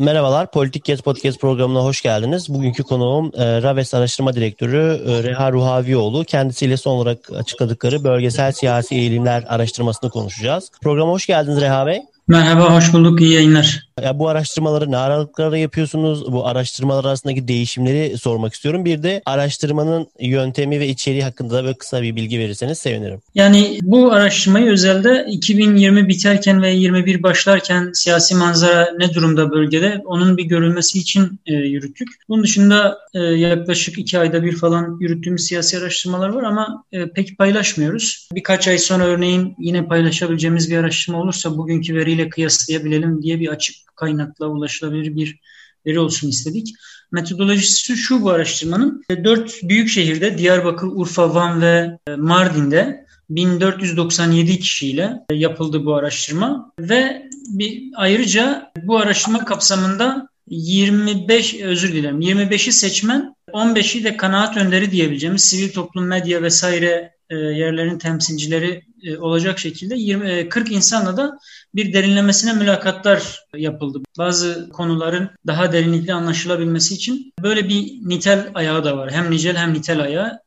Merhabalar, 0.00 0.50
Politik 0.50 0.84
Gez 0.84 1.00
Podcast 1.00 1.40
programına 1.40 1.84
hoş 1.84 2.02
geldiniz. 2.02 2.54
Bugünkü 2.54 2.82
konuğum 2.82 3.32
e, 3.34 3.62
Raves 3.62 3.94
Araştırma 3.94 4.34
Direktörü 4.34 5.02
e, 5.06 5.22
Reha 5.22 5.52
Ruhavioğlu. 5.52 6.24
Kendisiyle 6.24 6.76
son 6.76 6.92
olarak 6.96 7.32
açıkladıkları 7.32 8.04
bölgesel 8.04 8.52
siyasi 8.52 8.94
eğilimler 8.94 9.44
araştırmasını 9.48 10.10
konuşacağız. 10.10 10.70
Programa 10.82 11.12
hoş 11.12 11.26
geldiniz 11.26 11.60
Reha 11.60 11.86
Bey. 11.86 12.02
Merhaba, 12.30 12.74
hoş 12.74 12.92
bulduk. 12.92 13.20
İyi 13.20 13.32
yayınlar. 13.32 13.90
Ya 14.04 14.18
bu 14.18 14.28
araştırmaları 14.28 14.90
ne 14.90 14.96
aralıklarla 14.96 15.56
yapıyorsunuz? 15.56 16.32
Bu 16.32 16.46
araştırmalar 16.46 17.04
arasındaki 17.04 17.48
değişimleri 17.48 18.18
sormak 18.18 18.54
istiyorum. 18.54 18.84
Bir 18.84 19.02
de 19.02 19.22
araştırmanın 19.26 20.06
yöntemi 20.20 20.80
ve 20.80 20.88
içeriği 20.88 21.22
hakkında 21.22 21.54
da 21.54 21.64
böyle 21.64 21.74
kısa 21.74 22.02
bir 22.02 22.16
bilgi 22.16 22.38
verirseniz 22.38 22.78
sevinirim. 22.78 23.20
Yani 23.34 23.78
bu 23.82 24.12
araştırmayı 24.12 24.70
özelde 24.70 25.26
2020 25.30 26.08
biterken 26.08 26.62
ve 26.62 26.70
21 26.70 27.22
başlarken 27.22 27.90
siyasi 27.94 28.34
manzara 28.34 28.88
ne 28.98 29.14
durumda 29.14 29.50
bölgede 29.50 30.02
onun 30.04 30.36
bir 30.36 30.44
görülmesi 30.44 30.98
için 30.98 31.40
e, 31.46 31.54
yürüttük. 31.54 32.08
Bunun 32.28 32.42
dışında 32.42 32.98
e, 33.14 33.18
yaklaşık 33.18 33.98
iki 33.98 34.18
ayda 34.18 34.42
bir 34.42 34.56
falan 34.56 34.98
yürüttüğümüz 35.00 35.46
siyasi 35.46 35.78
araştırmalar 35.78 36.28
var 36.28 36.42
ama 36.42 36.84
e, 36.92 37.06
pek 37.10 37.38
paylaşmıyoruz. 37.38 38.28
Birkaç 38.34 38.68
ay 38.68 38.78
sonra 38.78 39.04
örneğin 39.04 39.54
yine 39.58 39.86
paylaşabileceğimiz 39.86 40.70
bir 40.70 40.76
araştırma 40.76 41.20
olursa 41.20 41.56
bugünkü 41.56 41.94
veriyle 41.94 42.19
kıyaslayabilelim 42.28 43.22
diye 43.22 43.40
bir 43.40 43.48
açık 43.48 43.76
kaynakla 43.96 44.46
ulaşılabilir 44.46 45.16
bir 45.16 45.40
veri 45.86 45.98
olsun 45.98 46.28
istedik. 46.28 46.74
Metodolojisi 47.12 47.96
şu 47.96 48.22
bu 48.22 48.30
araştırmanın. 48.30 49.04
Dört 49.24 49.62
büyük 49.62 49.88
şehirde 49.88 50.38
Diyarbakır, 50.38 50.86
Urfa, 50.86 51.34
Van 51.34 51.60
ve 51.60 51.98
e, 52.06 52.16
Mardin'de 52.16 53.06
1497 53.30 54.58
kişiyle 54.58 55.12
yapıldı 55.32 55.84
bu 55.84 55.94
araştırma 55.94 56.72
ve 56.80 57.30
bir 57.48 57.82
ayrıca 57.94 58.72
bu 58.82 58.98
araştırma 58.98 59.44
kapsamında 59.44 60.28
25 60.48 61.54
özür 61.54 61.92
dilerim 61.92 62.20
25'i 62.20 62.72
seçmen 62.72 63.34
15'i 63.52 64.04
de 64.04 64.16
kanaat 64.16 64.56
önderi 64.56 64.90
diyebileceğimiz 64.90 65.44
sivil 65.44 65.72
toplum 65.72 66.06
medya 66.06 66.42
vesaire 66.42 67.14
e, 67.30 67.36
yerlerin 67.36 67.98
temsilcileri 67.98 68.82
e, 69.02 69.18
olacak 69.18 69.58
şekilde 69.58 69.94
20 69.96 70.48
40 70.48 70.72
insanla 70.72 71.16
da 71.16 71.38
bir 71.74 71.92
derinlemesine 71.92 72.52
mülakatlar 72.52 73.40
yapıldı. 73.56 73.98
Bazı 74.18 74.70
konuların 74.72 75.30
daha 75.46 75.72
derinlikli 75.72 76.14
anlaşılabilmesi 76.14 76.94
için 76.94 77.32
böyle 77.42 77.68
bir 77.68 77.92
nitel 78.02 78.50
ayağı 78.54 78.84
da 78.84 78.96
var. 78.96 79.12
Hem 79.12 79.30
nicel 79.30 79.56
hem 79.56 79.74
nitel 79.74 80.00
ayağı. 80.00 80.40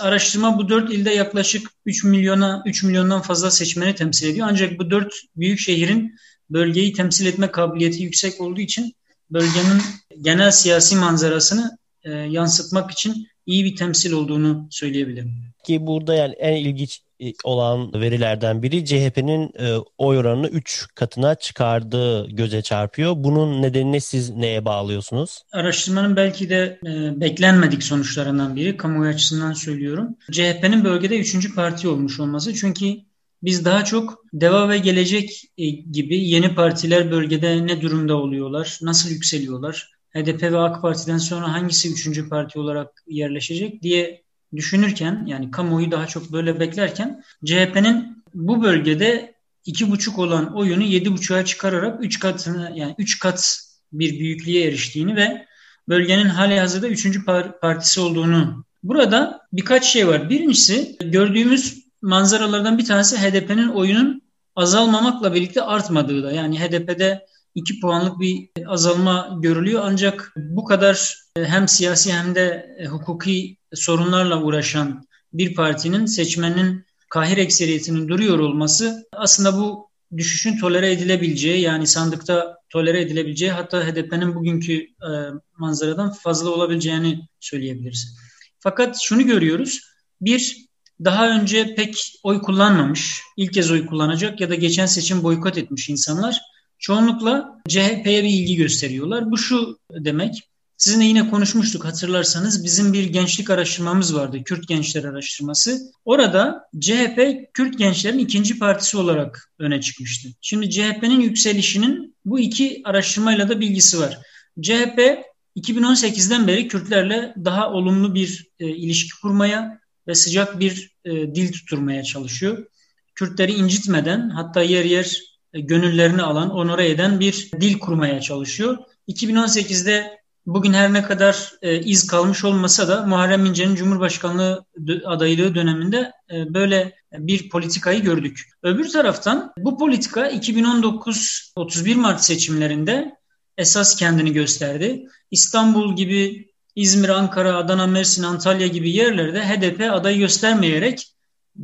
Araştırma 0.00 0.58
bu 0.58 0.68
dört 0.68 0.92
ilde 0.92 1.10
yaklaşık 1.10 1.70
3 1.86 2.04
milyona 2.04 2.62
3 2.66 2.82
milyondan 2.82 3.22
fazla 3.22 3.50
seçmeni 3.50 3.94
temsil 3.94 4.28
ediyor. 4.28 4.46
Ancak 4.50 4.78
bu 4.78 4.90
dört 4.90 5.14
büyük 5.36 5.58
şehrin 5.58 6.16
bölgeyi 6.50 6.92
temsil 6.92 7.26
etme 7.26 7.50
kabiliyeti 7.50 8.02
yüksek 8.02 8.40
olduğu 8.40 8.60
için 8.60 8.92
bölgenin 9.30 9.82
genel 10.20 10.50
siyasi 10.50 10.96
manzarasını 10.96 11.78
e, 12.04 12.10
yansıtmak 12.10 12.90
için 12.90 13.26
iyi 13.46 13.64
bir 13.64 13.76
temsil 13.76 14.12
olduğunu 14.12 14.66
söyleyebilirim. 14.70 15.32
Ki 15.66 15.86
burada 15.86 16.14
yani 16.14 16.34
en 16.34 16.56
ilginç 16.56 17.00
e, 17.20 17.32
olan 17.44 17.92
verilerden 17.94 18.62
biri 18.62 18.84
CHP'nin 18.84 19.52
e, 19.58 19.76
oy 19.98 20.18
oranını 20.18 20.48
3 20.48 20.86
katına 20.94 21.34
çıkardığı 21.34 22.26
göze 22.26 22.62
çarpıyor. 22.62 23.14
Bunun 23.16 23.62
nedenini 23.62 24.00
siz 24.00 24.30
neye 24.30 24.64
bağlıyorsunuz? 24.64 25.42
Araştırmanın 25.52 26.16
belki 26.16 26.50
de 26.50 26.78
e, 26.86 27.20
beklenmedik 27.20 27.82
sonuçlarından 27.82 28.56
biri. 28.56 28.76
Kamuoyu 28.76 29.10
açısından 29.10 29.52
söylüyorum. 29.52 30.16
CHP'nin 30.32 30.84
bölgede 30.84 31.18
3. 31.18 31.54
parti 31.54 31.88
olmuş 31.88 32.20
olması. 32.20 32.54
Çünkü 32.54 32.96
biz 33.42 33.64
daha 33.64 33.84
çok 33.84 34.24
Deva 34.32 34.68
ve 34.68 34.78
Gelecek 34.78 35.44
e, 35.58 35.70
gibi 35.70 36.28
yeni 36.28 36.54
partiler 36.54 37.10
bölgede 37.10 37.66
ne 37.66 37.80
durumda 37.80 38.16
oluyorlar, 38.16 38.78
nasıl 38.82 39.10
yükseliyorlar, 39.10 39.90
HDP 40.16 40.42
ve 40.42 40.58
AK 40.58 40.82
Parti'den 40.82 41.18
sonra 41.18 41.52
hangisi 41.52 41.92
üçüncü 41.92 42.28
parti 42.28 42.58
olarak 42.58 43.02
yerleşecek 43.06 43.82
diye 43.82 44.22
düşünürken 44.56 45.24
yani 45.26 45.50
kamuoyu 45.50 45.90
daha 45.90 46.06
çok 46.06 46.32
böyle 46.32 46.60
beklerken 46.60 47.22
CHP'nin 47.44 48.24
bu 48.34 48.62
bölgede 48.62 49.34
iki 49.64 49.90
buçuk 49.90 50.18
olan 50.18 50.56
oyunu 50.56 50.82
yedi 50.82 51.12
buçuğa 51.12 51.44
çıkararak 51.44 52.04
üç 52.04 52.18
katını 52.18 52.72
yani 52.74 52.94
üç 52.98 53.18
kat 53.18 53.60
bir 53.92 54.18
büyüklüğe 54.18 54.64
eriştiğini 54.64 55.16
ve 55.16 55.46
bölgenin 55.88 56.28
hali 56.28 56.60
hazırda 56.60 56.88
üçüncü 56.88 57.24
partisi 57.60 58.00
olduğunu. 58.00 58.64
Burada 58.82 59.40
birkaç 59.52 59.84
şey 59.84 60.08
var. 60.08 60.30
Birincisi 60.30 60.96
gördüğümüz 61.04 61.84
manzaralardan 62.02 62.78
bir 62.78 62.84
tanesi 62.84 63.16
HDP'nin 63.16 63.68
oyunun 63.68 64.22
azalmamakla 64.56 65.34
birlikte 65.34 65.62
artmadığı 65.62 66.22
da. 66.22 66.32
Yani 66.32 66.60
HDP'de 66.60 67.26
2 67.54 67.80
puanlık 67.80 68.20
bir 68.20 68.48
azalma 68.66 69.38
görülüyor. 69.42 69.82
Ancak 69.84 70.32
bu 70.36 70.64
kadar 70.64 71.18
e, 71.36 71.44
hem 71.44 71.68
siyasi 71.68 72.12
hem 72.12 72.34
de 72.34 72.76
e, 72.78 72.86
hukuki 72.86 73.56
sorunlarla 73.74 74.42
uğraşan 74.42 75.08
bir 75.32 75.54
partinin 75.54 76.06
seçmenin 76.06 76.84
kahir 77.08 77.36
ekseriyetinin 77.36 78.08
duruyor 78.08 78.38
olması 78.38 79.08
aslında 79.12 79.58
bu 79.58 79.90
düşüşün 80.16 80.58
tolere 80.58 80.92
edilebileceği 80.92 81.60
yani 81.60 81.86
sandıkta 81.86 82.58
tolere 82.68 83.00
edilebileceği 83.00 83.50
hatta 83.50 83.86
HDP'nin 83.86 84.34
bugünkü 84.34 84.74
e, 84.82 85.10
manzaradan 85.58 86.12
fazla 86.12 86.50
olabileceğini 86.50 87.20
söyleyebiliriz. 87.40 88.18
Fakat 88.58 88.96
şunu 89.02 89.22
görüyoruz. 89.26 89.80
Bir, 90.20 90.66
daha 91.04 91.28
önce 91.28 91.74
pek 91.74 92.12
oy 92.22 92.42
kullanmamış, 92.42 93.20
ilk 93.36 93.52
kez 93.52 93.70
oy 93.70 93.86
kullanacak 93.86 94.40
ya 94.40 94.50
da 94.50 94.54
geçen 94.54 94.86
seçim 94.86 95.22
boykot 95.22 95.58
etmiş 95.58 95.88
insanlar 95.88 96.40
çoğunlukla 96.84 97.60
CHP'ye 97.68 98.22
bir 98.22 98.28
ilgi 98.28 98.56
gösteriyorlar. 98.56 99.30
Bu 99.30 99.38
şu 99.38 99.78
demek, 99.90 100.42
sizinle 100.76 101.04
yine 101.04 101.30
konuşmuştuk 101.30 101.84
hatırlarsanız 101.84 102.64
bizim 102.64 102.92
bir 102.92 103.04
gençlik 103.04 103.50
araştırmamız 103.50 104.14
vardı. 104.14 104.44
Kürt 104.44 104.68
Gençler 104.68 105.04
Araştırması. 105.04 105.80
Orada 106.04 106.68
CHP 106.80 107.48
Kürt 107.54 107.78
gençlerin 107.78 108.18
ikinci 108.18 108.58
partisi 108.58 108.96
olarak 108.96 109.50
öne 109.58 109.80
çıkmıştı. 109.80 110.28
Şimdi 110.40 110.70
CHP'nin 110.70 111.20
yükselişinin 111.20 112.16
bu 112.24 112.40
iki 112.40 112.82
araştırmayla 112.84 113.48
da 113.48 113.60
bilgisi 113.60 114.00
var. 114.00 114.18
CHP 114.60 115.18
2018'den 115.56 116.46
beri 116.46 116.68
Kürtlerle 116.68 117.34
daha 117.44 117.72
olumlu 117.72 118.14
bir 118.14 118.48
e, 118.58 118.68
ilişki 118.68 119.20
kurmaya 119.22 119.80
ve 120.08 120.14
sıcak 120.14 120.60
bir 120.60 120.90
e, 121.04 121.10
dil 121.10 121.52
tuturmaya 121.52 122.02
çalışıyor. 122.02 122.66
Kürtleri 123.14 123.52
incitmeden 123.52 124.30
hatta 124.30 124.62
yer 124.62 124.84
yer 124.84 125.33
gönüllerini 125.60 126.22
alan, 126.22 126.50
onore 126.50 126.90
eden 126.90 127.20
bir 127.20 127.50
dil 127.60 127.78
kurmaya 127.78 128.20
çalışıyor. 128.20 128.78
2018'de 129.08 130.18
bugün 130.46 130.72
her 130.72 130.92
ne 130.92 131.02
kadar 131.02 131.52
e, 131.62 131.80
iz 131.80 132.06
kalmış 132.06 132.44
olmasa 132.44 132.88
da 132.88 133.06
Muharrem 133.06 133.46
İnce'nin 133.46 133.74
Cumhurbaşkanlığı 133.74 134.64
adaylığı 135.04 135.54
döneminde 135.54 136.12
e, 136.30 136.54
böyle 136.54 136.94
bir 137.12 137.48
politikayı 137.48 138.02
gördük. 138.02 138.48
Öbür 138.62 138.88
taraftan 138.88 139.52
bu 139.58 139.78
politika 139.78 140.28
2019 140.28 141.52
31 141.56 141.96
Mart 141.96 142.24
seçimlerinde 142.24 143.14
esas 143.58 143.96
kendini 143.96 144.32
gösterdi. 144.32 145.06
İstanbul 145.30 145.96
gibi 145.96 146.48
İzmir, 146.76 147.08
Ankara, 147.08 147.56
Adana, 147.56 147.86
Mersin, 147.86 148.22
Antalya 148.22 148.66
gibi 148.66 148.90
yerlerde 148.90 149.40
HDP 149.40 149.80
aday 149.92 150.18
göstermeyerek 150.18 151.14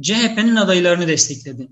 CHP'nin 0.03 0.57
adaylarını 0.57 1.09
destekledi. 1.09 1.69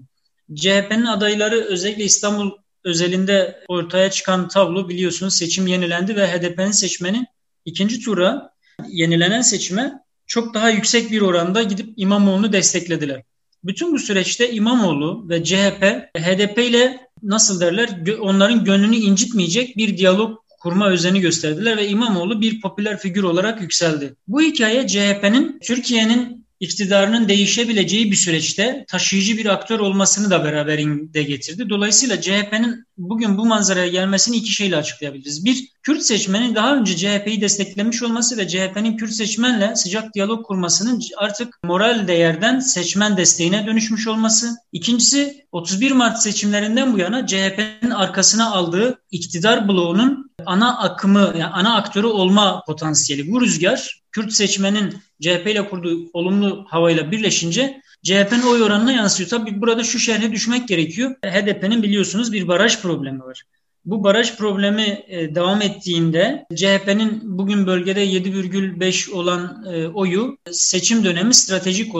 CHP'nin 0.55 1.05
adayları 1.05 1.57
özellikle 1.61 2.05
İstanbul 2.05 2.51
özelinde 2.85 3.65
ortaya 3.69 4.11
çıkan 4.11 4.49
tablo 4.49 4.89
biliyorsunuz 4.89 5.35
seçim 5.35 5.67
yenilendi 5.67 6.17
ve 6.17 6.27
HDP'nin 6.27 6.71
seçmeni 6.71 7.27
ikinci 7.65 8.01
tura 8.01 8.51
yenilenen 8.89 9.43
seçime 9.43 9.93
çok 10.27 10.55
daha 10.55 10.71
yüksek 10.71 11.11
bir 11.11 11.21
oranda 11.21 11.63
gidip 11.63 11.93
İmamoğlu'nu 11.97 12.53
desteklediler. 12.53 13.23
Bütün 13.65 13.93
bu 13.93 13.99
süreçte 13.99 14.53
İmamoğlu 14.53 15.29
ve 15.29 15.45
CHP 15.45 15.83
HDP 16.17 16.59
ile 16.59 17.01
nasıl 17.23 17.61
derler 17.61 17.91
onların 18.21 18.65
gönlünü 18.65 18.97
incitmeyecek 18.97 19.77
bir 19.77 19.97
diyalog 19.97 20.39
kurma 20.61 20.89
özeni 20.89 21.21
gösterdiler 21.21 21.77
ve 21.77 21.89
İmamoğlu 21.89 22.41
bir 22.41 22.61
popüler 22.61 22.99
figür 22.99 23.23
olarak 23.23 23.61
yükseldi. 23.61 24.15
Bu 24.29 24.43
hikaye 24.43 24.87
CHP'nin 24.87 25.59
Türkiye'nin 25.63 26.47
iktidarının 26.61 27.29
değişebileceği 27.29 28.11
bir 28.11 28.17
süreçte 28.17 28.85
taşıyıcı 28.89 29.39
bir 29.39 29.47
aktör 29.47 29.81
olmasını 29.81 30.31
da 30.31 30.45
beraberinde 30.45 31.23
getirdi. 31.23 31.69
Dolayısıyla 31.69 32.21
CHP'nin 32.21 32.85
bugün 32.97 33.39
bu 33.39 33.47
manzaraya 33.47 33.89
gelmesini 33.89 34.37
iki 34.37 34.51
şeyle 34.51 34.77
açıklayabiliriz. 34.77 35.45
Bir, 35.45 35.69
Kürt 35.83 36.03
seçmenin 36.03 36.55
daha 36.55 36.77
önce 36.77 36.97
CHP'yi 36.97 37.41
desteklemiş 37.41 38.03
olması 38.03 38.37
ve 38.37 38.49
CHP'nin 38.49 38.97
Kürt 38.97 39.13
seçmenle 39.13 39.77
sıcak 39.77 40.15
diyalog 40.15 40.47
kurmasının 40.47 41.03
artık 41.17 41.59
moral 41.65 42.09
değerden 42.09 42.61
seçmen 42.61 43.17
desteğine 43.17 43.67
dönüşmüş 43.67 44.09
olması. 44.09 44.57
İkincisi 44.73 45.47
31 45.53 45.93
Mart 45.93 46.23
seçimlerinden 46.23 46.93
bu 46.93 46.99
yana 46.99 47.27
CHP'nin 47.27 47.91
arkasına 47.91 48.51
aldığı 48.51 49.03
iktidar 49.11 49.69
bloğunun 49.69 50.31
ana 50.47 50.79
akımı, 50.79 51.35
yani 51.39 51.53
ana 51.53 51.77
aktörü 51.77 52.07
olma 52.07 52.63
potansiyeli. 52.67 53.33
Bu 53.33 53.41
rüzgar 53.41 53.98
Kürt 54.19 54.33
seçmenin 54.33 54.95
CHP 55.23 55.47
ile 55.47 55.69
kurduğu 55.69 56.11
olumlu 56.13 56.65
havayla 56.69 57.11
birleşince 57.11 57.81
CHP'nin 58.03 58.43
oy 58.43 58.63
oranına 58.63 58.93
yansıyor. 58.93 59.31
Tabii 59.31 59.61
burada 59.61 59.85
şu 59.85 59.99
şerhe 59.99 60.33
düşmek 60.33 60.69
gerekiyor. 60.69 61.15
HDP'nin 61.25 61.83
biliyorsunuz 61.83 62.33
bir 62.33 62.49
baraj 62.49 62.81
problemi 62.83 63.21
var. 63.21 63.43
Bu 63.85 64.05
baraj 64.05 64.37
problemi 64.37 65.05
e, 65.09 65.35
devam 65.35 65.63
ettiğinde 65.63 66.47
CHP'nin 66.55 67.21
bugün 67.25 67.67
bölgede 67.67 68.07
7,5 68.07 69.11
olan 69.13 69.65
e, 69.73 69.89
oyu 69.89 70.39
seçim 70.51 71.05
dönemi 71.05 71.35
stratejik 71.35 71.93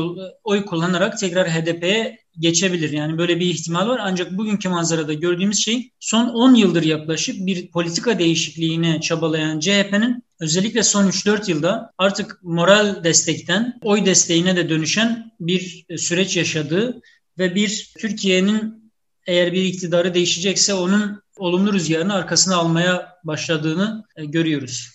oy 0.45 0.65
kullanarak 0.65 1.19
tekrar 1.19 1.49
HDP'ye 1.49 2.19
geçebilir. 2.39 2.91
Yani 2.91 3.19
böyle 3.19 3.41
bir 3.41 3.47
ihtimal 3.47 3.89
var. 3.89 4.01
Ancak 4.03 4.39
bugünkü 4.39 4.69
manzarada 4.69 5.13
gördüğümüz 5.13 5.65
şey 5.65 5.91
son 6.01 6.29
10 6.29 6.55
yıldır 6.55 6.83
yaklaşık 6.83 7.47
bir 7.47 7.71
politika 7.71 8.19
değişikliğine 8.19 9.01
çabalayan 9.01 9.61
CHP'nin 9.61 10.28
özellikle 10.41 10.83
son 10.83 11.09
3-4 11.09 11.51
yılda 11.51 11.93
artık 11.99 12.39
moral 12.43 13.05
destekten 13.05 13.79
oy 13.83 14.05
desteğine 14.05 14.57
de 14.57 14.69
dönüşen 14.69 15.33
bir 15.41 15.85
süreç 15.97 16.37
yaşadığı 16.37 17.01
ve 17.39 17.55
bir 17.55 17.93
Türkiye'nin 17.99 18.93
eğer 19.27 19.53
bir 19.53 19.63
iktidarı 19.63 20.15
değişecekse 20.15 20.75
onun 20.75 21.23
olumlu 21.39 21.73
rüzgarını 21.73 22.15
arkasına 22.15 22.57
almaya 22.57 23.19
başladığını 23.25 24.05
e, 24.17 24.25
görüyoruz. 24.25 24.91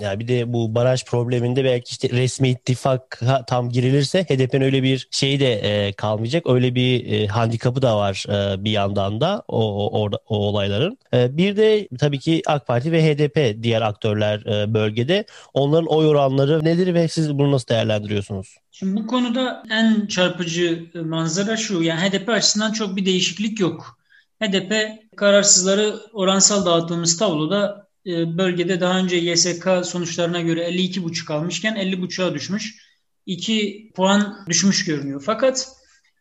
Yani 0.00 0.20
bir 0.20 0.28
de 0.28 0.52
bu 0.52 0.74
baraj 0.74 1.04
probleminde 1.04 1.64
belki 1.64 1.90
işte 1.90 2.08
resmi 2.08 2.48
ittifak 2.48 3.20
tam 3.46 3.68
girilirse 3.68 4.24
HDP'nin 4.24 4.64
öyle 4.64 4.82
bir 4.82 5.08
şeyi 5.10 5.40
de 5.40 5.52
e, 5.52 5.92
kalmayacak. 5.92 6.50
Öyle 6.50 6.74
bir 6.74 7.12
e, 7.12 7.26
handikapı 7.26 7.82
da 7.82 7.96
var 7.96 8.24
e, 8.28 8.64
bir 8.64 8.70
yandan 8.70 9.20
da 9.20 9.42
o, 9.48 9.86
o, 10.02 10.10
o 10.28 10.36
olayların. 10.36 10.98
E, 11.14 11.36
bir 11.36 11.56
de 11.56 11.88
tabii 11.98 12.18
ki 12.18 12.42
AK 12.46 12.66
Parti 12.66 12.92
ve 12.92 13.02
HDP 13.04 13.62
diğer 13.62 13.82
aktörler 13.82 14.40
e, 14.40 14.74
bölgede. 14.74 15.24
Onların 15.54 15.86
oy 15.86 16.06
oranları 16.06 16.64
nedir 16.64 16.94
ve 16.94 17.08
siz 17.08 17.38
bunu 17.38 17.52
nasıl 17.52 17.68
değerlendiriyorsunuz? 17.68 18.56
Şimdi 18.72 19.00
bu 19.00 19.06
konuda 19.06 19.62
en 19.70 20.06
çarpıcı 20.06 20.86
manzara 21.04 21.56
şu. 21.56 21.82
Yani 21.82 22.00
HDP 22.00 22.28
açısından 22.28 22.72
çok 22.72 22.96
bir 22.96 23.06
değişiklik 23.06 23.60
yok. 23.60 23.95
HDP 24.42 24.72
kararsızları 25.16 26.00
oransal 26.12 26.66
dağıttığımız 26.66 27.16
tabloda 27.16 27.88
e, 28.06 28.38
bölgede 28.38 28.80
daha 28.80 28.98
önce 28.98 29.16
YSK 29.16 29.68
sonuçlarına 29.84 30.40
göre 30.40 30.68
52,5 30.68 31.32
almışken 31.32 31.76
50,5'a 31.76 32.34
düşmüş. 32.34 32.86
2 33.26 33.92
puan 33.94 34.44
düşmüş 34.48 34.84
görünüyor. 34.84 35.22
Fakat 35.26 35.68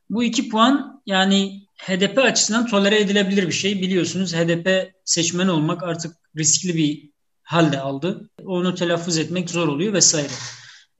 bu 0.09 0.23
2 0.23 0.50
puan 0.50 1.01
yani 1.06 1.67
HDP 1.77 2.17
açısından 2.17 2.67
tolere 2.67 3.01
edilebilir 3.01 3.47
bir 3.47 3.53
şey. 3.53 3.81
Biliyorsunuz 3.81 4.33
HDP 4.33 4.94
seçmen 5.06 5.47
olmak 5.47 5.83
artık 5.83 6.15
riskli 6.38 6.75
bir 6.75 7.09
halde 7.44 7.79
aldı. 7.79 8.29
Onu 8.45 8.75
telaffuz 8.75 9.18
etmek 9.18 9.50
zor 9.50 9.68
oluyor 9.68 9.94
vesaire. 9.94 10.27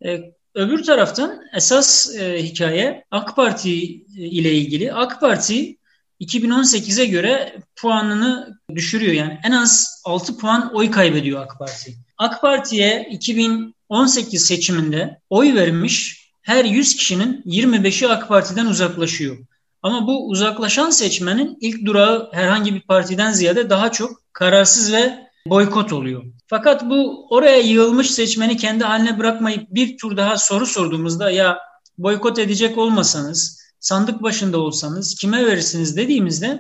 Ee, 0.06 0.20
öbür 0.56 0.84
taraftan 0.84 1.42
esas 1.56 2.16
e, 2.16 2.44
hikaye 2.44 3.06
AK 3.12 3.36
Parti 3.36 3.72
ile 4.16 4.54
ilgili. 4.54 4.94
AK 4.94 5.22
Parti 5.22 5.78
2018'e 6.22 7.06
göre 7.06 7.60
puanını 7.76 8.60
düşürüyor. 8.76 9.14
Yani 9.14 9.40
en 9.44 9.52
az 9.52 10.02
6 10.06 10.38
puan 10.38 10.76
oy 10.76 10.92
kaybediyor 10.92 11.42
AK 11.44 11.60
Parti. 11.60 11.96
AK 12.18 12.42
Parti'ye 12.42 13.08
2018 13.12 14.46
seçiminde 14.46 15.20
oy 15.30 15.56
vermiş 15.56 16.26
her 16.42 16.66
100 16.66 16.96
kişinin 16.96 17.42
25'i 17.46 18.08
AK 18.08 18.28
Parti'den 18.28 18.66
uzaklaşıyor. 18.66 19.38
Ama 19.84 20.08
bu 20.08 20.30
uzaklaşan 20.30 20.90
seçmenin 20.90 21.58
ilk 21.62 21.86
durağı 21.86 22.30
herhangi 22.34 22.76
bir 22.76 22.82
partiden 22.82 23.32
ziyade 23.32 23.70
daha 23.70 23.92
çok 23.92 24.34
kararsız 24.34 24.94
ve 24.94 25.28
boykot 25.48 25.94
oluyor. 25.94 26.24
Fakat 26.48 26.90
bu 26.90 27.28
oraya 27.30 27.58
yığılmış 27.58 28.12
seçmeni 28.12 28.58
kendi 28.58 28.84
haline 28.84 29.20
bırakmayıp 29.20 29.64
bir 29.70 29.98
tur 29.98 30.18
daha 30.18 30.38
soru 30.38 30.66
sorduğumuzda 30.66 31.32
ya 31.32 31.60
boykot 31.98 32.40
edecek 32.40 32.78
olmasanız 32.78 33.65
sandık 33.86 34.24
başında 34.24 34.60
olsanız 34.60 35.16
kime 35.16 35.46
verirsiniz 35.46 35.98
dediğimizde 35.98 36.60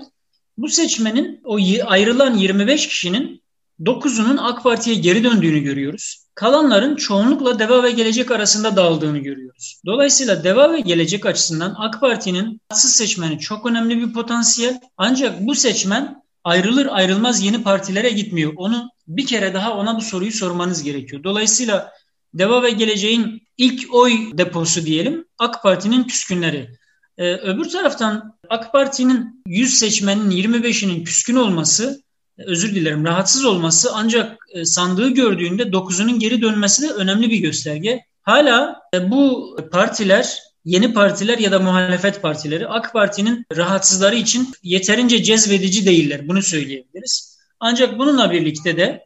bu 0.57 0.69
seçmenin 0.69 1.41
o 1.43 1.57
ayrılan 1.85 2.37
25 2.37 2.87
kişinin 2.87 3.43
9'unun 3.79 4.37
AK 4.41 4.63
Parti'ye 4.63 4.95
geri 4.95 5.23
döndüğünü 5.23 5.59
görüyoruz. 5.59 6.25
Kalanların 6.35 6.95
çoğunlukla 6.95 7.59
Deva 7.59 7.83
ve 7.83 7.91
Gelecek 7.91 8.31
arasında 8.31 8.75
dağıldığını 8.75 9.17
görüyoruz. 9.17 9.81
Dolayısıyla 9.85 10.43
Deva 10.43 10.73
ve 10.73 10.79
Gelecek 10.79 11.25
açısından 11.25 11.75
AK 11.77 12.01
Parti'nin 12.01 12.61
rahatsız 12.71 12.91
seçmeni 12.91 13.39
çok 13.39 13.65
önemli 13.65 14.01
bir 14.01 14.13
potansiyel. 14.13 14.81
Ancak 14.97 15.41
bu 15.41 15.55
seçmen 15.55 16.21
ayrılır 16.43 16.87
ayrılmaz 16.91 17.43
yeni 17.43 17.63
partilere 17.63 18.09
gitmiyor. 18.09 18.53
Onu 18.55 18.89
bir 19.07 19.25
kere 19.25 19.53
daha 19.53 19.77
ona 19.77 19.97
bu 19.97 20.01
soruyu 20.01 20.31
sormanız 20.31 20.83
gerekiyor. 20.83 21.23
Dolayısıyla 21.23 21.91
Deva 22.33 22.63
ve 22.63 22.71
Geleceğin 22.71 23.41
ilk 23.57 23.93
oy 23.93 24.11
deposu 24.33 24.85
diyelim 24.85 25.25
AK 25.39 25.63
Parti'nin 25.63 26.03
küskünleri. 26.03 26.69
Ee, 27.17 27.33
öbür 27.33 27.69
taraftan 27.69 28.37
AK 28.49 28.71
Parti'nin 28.71 29.43
100 29.47 29.79
seçmenin 29.79 30.31
25'inin 30.31 31.03
küskün 31.03 31.35
olması, 31.35 32.03
özür 32.37 32.75
dilerim 32.75 33.05
rahatsız 33.05 33.45
olması 33.45 33.89
ancak 33.93 34.37
e, 34.53 34.65
sandığı 34.65 35.09
gördüğünde 35.09 35.63
9'unun 35.63 36.19
geri 36.19 36.41
dönmesi 36.41 36.81
de 36.81 36.91
önemli 36.91 37.29
bir 37.29 37.37
gösterge. 37.37 38.05
Hala 38.21 38.81
e, 38.93 39.11
bu 39.11 39.55
partiler 39.71 40.39
yeni 40.65 40.93
partiler 40.93 41.37
ya 41.37 41.51
da 41.51 41.59
muhalefet 41.59 42.21
partileri 42.21 42.67
AK 42.67 42.93
Parti'nin 42.93 43.45
rahatsızları 43.55 44.15
için 44.15 44.49
yeterince 44.63 45.23
cezbedici 45.23 45.85
değiller. 45.85 46.27
Bunu 46.27 46.41
söyleyebiliriz. 46.41 47.37
Ancak 47.59 47.99
bununla 47.99 48.31
birlikte 48.31 48.77
de 48.77 49.05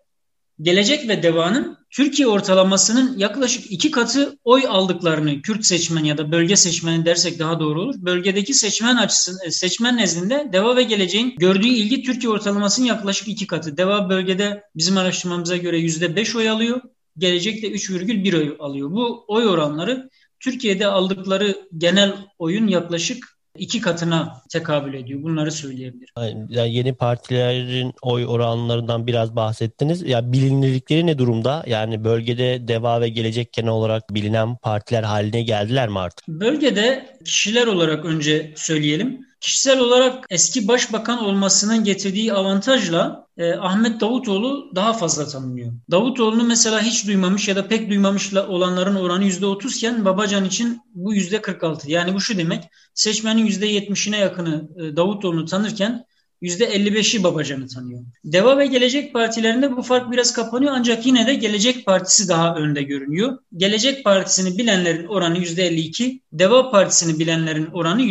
Gelecek 0.61 1.07
ve 1.07 1.23
Deva'nın 1.23 1.77
Türkiye 1.89 2.27
ortalamasının 2.27 3.17
yaklaşık 3.17 3.71
iki 3.71 3.91
katı 3.91 4.37
oy 4.43 4.63
aldıklarını 4.67 5.41
Kürt 5.41 5.65
seçmen 5.65 6.03
ya 6.03 6.17
da 6.17 6.31
bölge 6.31 6.55
seçmeni 6.55 7.05
dersek 7.05 7.39
daha 7.39 7.59
doğru 7.59 7.81
olur. 7.81 7.95
Bölgedeki 7.97 8.53
seçmen 8.53 8.95
açısından 8.95 9.47
e, 9.47 9.51
seçmen 9.51 9.97
nezdinde 9.97 10.49
Deva 10.53 10.75
ve 10.75 10.83
Geleceğin 10.83 11.35
gördüğü 11.37 11.67
ilgi 11.67 12.03
Türkiye 12.03 12.31
ortalamasının 12.31 12.87
yaklaşık 12.87 13.27
iki 13.27 13.47
katı. 13.47 13.77
Deva 13.77 14.09
bölgede 14.09 14.63
bizim 14.75 14.97
araştırmamıza 14.97 15.57
göre 15.57 15.77
yüzde 15.79 16.15
beş 16.15 16.35
oy 16.35 16.49
alıyor. 16.49 16.81
Gelecek 17.17 17.63
de 17.63 17.67
3,1 17.67 18.37
oy 18.37 18.55
alıyor. 18.59 18.91
Bu 18.91 19.25
oy 19.27 19.47
oranları 19.47 20.09
Türkiye'de 20.39 20.87
aldıkları 20.87 21.67
genel 21.77 22.13
oyun 22.39 22.67
yaklaşık 22.67 23.38
iki 23.59 23.81
katına 23.81 24.41
tekabül 24.49 24.93
ediyor. 24.93 25.23
Bunları 25.23 25.51
söyleyebilirim. 25.51 26.47
Yani 26.49 26.73
yeni 26.73 26.93
partilerin 26.93 27.93
oy 28.01 28.25
oranlarından 28.25 29.07
biraz 29.07 29.35
bahsettiniz. 29.35 30.01
Ya 30.01 30.31
bilinirlikleri 30.31 31.05
ne 31.05 31.17
durumda? 31.17 31.63
Yani 31.67 32.03
bölgede 32.03 32.67
Deva 32.67 33.01
ve 33.01 33.09
Gelecek 33.09 33.53
genel 33.53 33.69
olarak 33.69 34.13
bilinen 34.13 34.55
partiler 34.55 35.03
haline 35.03 35.41
geldiler 35.41 35.89
mi 35.89 35.99
artık? 35.99 36.27
Bölgede 36.27 37.17
kişiler 37.25 37.67
olarak 37.67 38.05
önce 38.05 38.53
söyleyelim. 38.55 39.28
Kişisel 39.39 39.79
olarak 39.79 40.25
eski 40.29 40.67
başbakan 40.67 41.23
olmasının 41.23 41.83
getirdiği 41.83 42.33
avantajla 42.33 43.27
e, 43.37 43.53
Ahmet 43.53 44.01
Davutoğlu 44.01 44.71
daha 44.75 44.93
fazla 44.93 45.27
tanınıyor. 45.27 45.73
Davutoğlu'nu 45.91 46.43
mesela 46.43 46.81
hiç 46.81 47.07
duymamış 47.07 47.47
ya 47.47 47.55
da 47.55 47.67
pek 47.67 47.89
duymamış 47.89 48.33
olanların 48.33 48.95
oranı 48.95 49.25
%30 49.25 49.77
iken 49.77 50.05
Babacan 50.05 50.45
için 50.45 50.81
bu 50.93 51.15
%46. 51.15 51.91
Yani 51.91 52.13
bu 52.13 52.21
şu 52.21 52.37
demek 52.37 52.63
seçmenin 52.93 53.47
%70'ine 53.47 54.17
yakını 54.17 54.69
e, 54.77 54.95
Davutoğlu'nu 54.95 55.45
tanırken 55.45 56.05
%55'i 56.41 57.23
Babacan'ı 57.23 57.67
tanıyor. 57.67 58.01
Deva 58.23 58.57
ve 58.57 58.65
Gelecek 58.65 59.13
Partilerinde 59.13 59.77
bu 59.77 59.81
fark 59.81 60.11
biraz 60.11 60.33
kapanıyor 60.33 60.73
ancak 60.75 61.05
yine 61.05 61.27
de 61.27 61.33
Gelecek 61.33 61.85
Partisi 61.85 62.29
daha 62.29 62.55
önde 62.55 62.83
görünüyor. 62.83 63.37
Gelecek 63.57 64.03
Partisi'ni 64.03 64.57
bilenlerin 64.57 65.05
oranı 65.05 65.37
%52, 65.37 66.19
Deva 66.33 66.71
Partisi'ni 66.71 67.19
bilenlerin 67.19 67.65
oranı 67.65 68.01